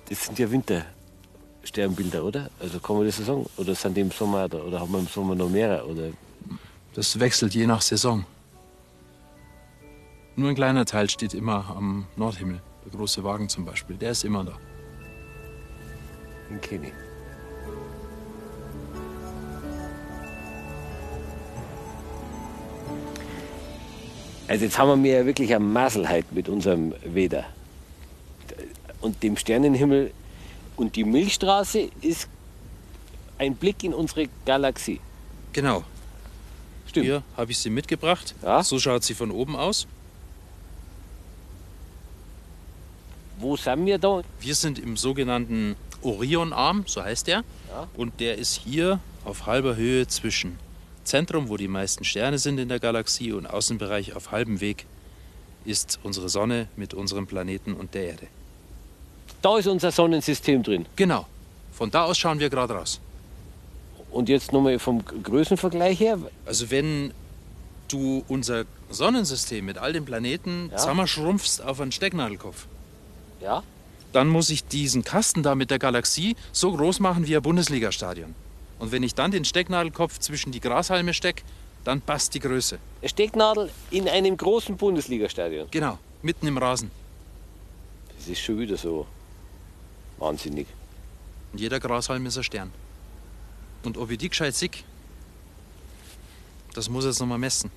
Das 0.09 0.25
sind 0.25 0.37
ja 0.37 0.49
Wintersternbilder, 0.51 2.23
oder? 2.23 2.49
Also 2.59 2.79
kann 2.79 2.97
man 2.97 3.05
das 3.05 3.17
so 3.17 3.23
sagen? 3.23 3.45
Oder 3.57 3.73
sind 3.73 3.95
die 3.95 4.01
im 4.01 4.11
Sommer 4.11 4.49
da? 4.49 4.57
Oder 4.59 4.79
haben 4.79 4.91
wir 4.91 4.99
im 4.99 5.07
Sommer 5.07 5.35
noch 5.35 5.49
mehrere? 5.49 5.85
Oder? 5.87 6.09
Das 6.93 7.19
wechselt 7.19 7.55
je 7.55 7.65
nach 7.65 7.81
Saison. 7.81 8.25
Nur 10.35 10.49
ein 10.49 10.55
kleiner 10.55 10.85
Teil 10.85 11.09
steht 11.09 11.33
immer 11.33 11.73
am 11.75 12.05
Nordhimmel. 12.15 12.61
Der 12.85 12.91
große 12.91 13.23
Wagen 13.23 13.49
zum 13.49 13.65
Beispiel, 13.65 13.95
der 13.95 14.11
ist 14.11 14.23
immer 14.23 14.43
da. 14.43 14.53
Den 16.49 16.59
kenne 16.59 16.87
ich. 16.87 16.93
Also 24.47 24.65
jetzt 24.65 24.77
haben 24.77 25.03
wir 25.03 25.19
ja 25.19 25.25
wirklich 25.25 25.55
eine 25.55 25.63
Maselheit 25.63 26.31
mit 26.31 26.49
unserem 26.49 26.93
Weder. 27.03 27.45
Und 29.03 29.21
dem 29.21 29.35
Sternenhimmel. 29.35 30.11
Und 30.77 30.95
die 30.95 31.03
Milchstraße 31.03 31.89
ist 32.01 32.29
ein 33.37 33.55
Blick 33.55 33.83
in 33.83 33.93
unsere 33.93 34.29
Galaxie. 34.45 35.01
Genau. 35.51 35.83
Stimmt. 36.87 37.05
Hier 37.05 37.23
habe 37.35 37.51
ich 37.51 37.57
sie 37.57 37.69
mitgebracht. 37.69 38.33
Ja. 38.41 38.63
So 38.63 38.79
schaut 38.79 39.03
sie 39.03 39.13
von 39.13 39.29
oben 39.29 39.57
aus. 39.57 39.87
Wo 43.39 43.57
sind 43.57 43.85
wir 43.85 43.97
da? 43.97 44.21
Wir 44.39 44.55
sind 44.55 44.79
im 44.79 44.95
sogenannten 44.95 45.75
Orionarm, 46.01 46.85
so 46.87 47.03
heißt 47.03 47.27
der. 47.27 47.43
Ja. 47.69 47.87
Und 47.97 48.21
der 48.21 48.37
ist 48.37 48.55
hier 48.55 48.99
auf 49.25 49.47
halber 49.47 49.75
Höhe 49.75 50.07
zwischen 50.07 50.57
Zentrum, 51.03 51.49
wo 51.49 51.57
die 51.57 51.67
meisten 51.67 52.05
Sterne 52.05 52.37
sind 52.37 52.57
in 52.57 52.69
der 52.69 52.79
Galaxie, 52.79 53.33
und 53.33 53.47
Außenbereich 53.47 54.15
auf 54.15 54.31
halbem 54.31 54.61
Weg 54.61 54.85
ist 55.65 55.99
unsere 56.03 56.29
Sonne 56.29 56.69
mit 56.77 56.93
unserem 56.93 57.27
Planeten 57.27 57.73
und 57.73 57.93
der 57.93 58.05
Erde. 58.07 58.27
Da 59.43 59.57
ist 59.57 59.67
unser 59.67 59.91
Sonnensystem 59.91 60.63
drin. 60.63 60.85
Genau. 60.95 61.27
Von 61.73 61.91
da 61.91 62.05
aus 62.05 62.17
schauen 62.17 62.39
wir 62.39 62.49
gerade 62.49 62.73
raus. 62.73 62.99
Und 64.09 64.29
jetzt 64.29 64.53
nochmal 64.53 64.79
vom 64.79 65.03
Größenvergleich 65.05 65.99
her. 65.99 66.17
Also 66.45 66.71
wenn 66.71 67.13
du 67.89 68.23
unser 68.29 68.63
Sonnensystem 68.89 69.65
mit 69.65 69.77
all 69.77 69.91
den 69.93 70.05
Planeten 70.05 70.69
Ja. 70.71 70.77
zusammenschrumpfst 70.77 71.61
auf 71.61 71.81
einen 71.81 71.91
Stecknadelkopf, 71.91 72.67
Ja? 73.41 73.63
dann 74.13 74.29
muss 74.29 74.49
ich 74.49 74.63
diesen 74.65 75.03
Kasten 75.03 75.43
da 75.43 75.55
mit 75.55 75.71
der 75.71 75.79
Galaxie 75.79 76.35
so 76.53 76.71
groß 76.71 76.99
machen 77.01 77.27
wie 77.27 77.35
ein 77.35 77.41
Bundesligastadion. 77.41 78.33
Und 78.79 78.91
wenn 78.93 79.03
ich 79.03 79.13
dann 79.13 79.31
den 79.31 79.43
Stecknadelkopf 79.45 80.19
zwischen 80.19 80.51
die 80.53 80.61
Grashalme 80.61 81.13
steck, 81.13 81.43
dann 81.83 81.99
passt 81.99 82.33
die 82.33 82.39
Größe. 82.39 82.77
Eine 83.01 83.09
Stecknadel 83.09 83.69
in 83.91 84.07
einem 84.07 84.37
großen 84.37 84.77
Bundesligastadion. 84.77 85.67
Genau, 85.71 85.97
mitten 86.21 86.47
im 86.47 86.57
Rasen. 86.57 86.91
Das 88.15 88.27
ist 88.29 88.39
schon 88.39 88.57
wieder 88.59 88.77
so 88.77 89.05
wahnsinnig. 90.23 90.67
Und 91.51 91.59
jeder 91.59 91.79
Grashalm 91.79 92.25
ist 92.25 92.37
ein 92.37 92.43
Stern. 92.43 92.71
Und 93.83 93.97
ob 93.97 94.09
ich 94.09 94.17
die 94.17 94.29
gescheit 94.29 94.55
sehe, 94.55 94.69
das 96.73 96.89
muss 96.89 97.03
ich 97.03 97.09
jetzt 97.09 97.19
noch 97.19 97.27
mal 97.27 97.37
messen. 97.37 97.69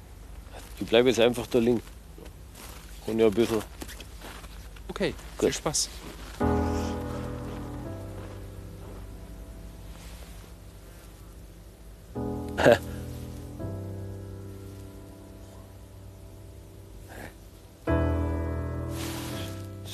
Ich 0.81 0.87
bleibe 0.87 1.09
jetzt 1.09 1.21
einfach 1.21 1.47
da 1.47 1.59
liegen. 1.59 1.83
Und 3.07 3.19
ja 3.19 3.27
ein 3.27 3.33
bisschen. 3.33 3.63
Okay, 4.89 5.15
viel 5.39 5.53
Spaß. 5.53 5.89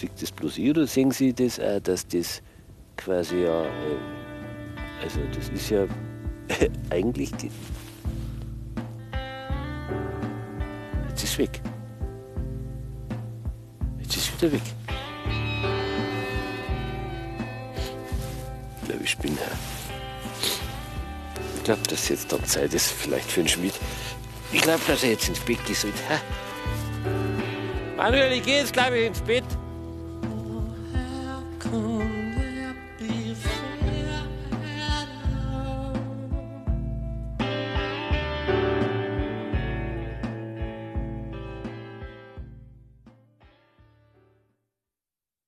Sieht 0.03 0.21
das 0.21 0.33
bloß 0.33 0.59
ich 0.59 0.69
oder 0.69 0.85
sehen 0.85 1.13
Sie 1.13 1.33
das 1.33 1.61
auch, 1.61 1.79
dass 1.79 2.05
das 2.09 2.43
quasi 2.97 3.45
ja. 3.45 3.67
äh, 3.67 3.71
Also, 5.01 5.21
das 5.33 5.49
ist 5.51 5.71
ja 5.71 5.87
eigentlich. 6.91 7.31
Jetzt 11.09 11.23
ist 11.23 11.39
weg. 11.39 11.61
Jetzt 14.01 14.17
ist 14.17 14.43
wieder 14.43 14.53
weg. 14.53 14.63
Ich 18.81 18.89
glaube, 18.89 19.05
ich 19.05 19.19
bin. 19.19 19.39
Ich 21.59 21.63
glaube, 21.63 21.83
dass 21.89 22.09
jetzt 22.09 22.33
dann 22.33 22.45
Zeit 22.45 22.75
ist, 22.75 22.91
vielleicht 22.91 23.31
für 23.31 23.43
den 23.43 23.49
Schmied. 23.49 23.75
Ich 24.53 24.63
glaube, 24.63 24.81
dass 24.89 25.05
er 25.05 25.11
jetzt 25.11 25.29
ins 25.29 25.39
Bett 25.39 25.65
geht. 25.65 25.87
Manuel, 27.97 28.33
ich 28.33 28.43
gehe 28.43 28.59
jetzt, 28.59 28.73
glaube 28.73 28.99
ich, 28.99 29.07
ins 29.07 29.21
Bett. 29.21 29.42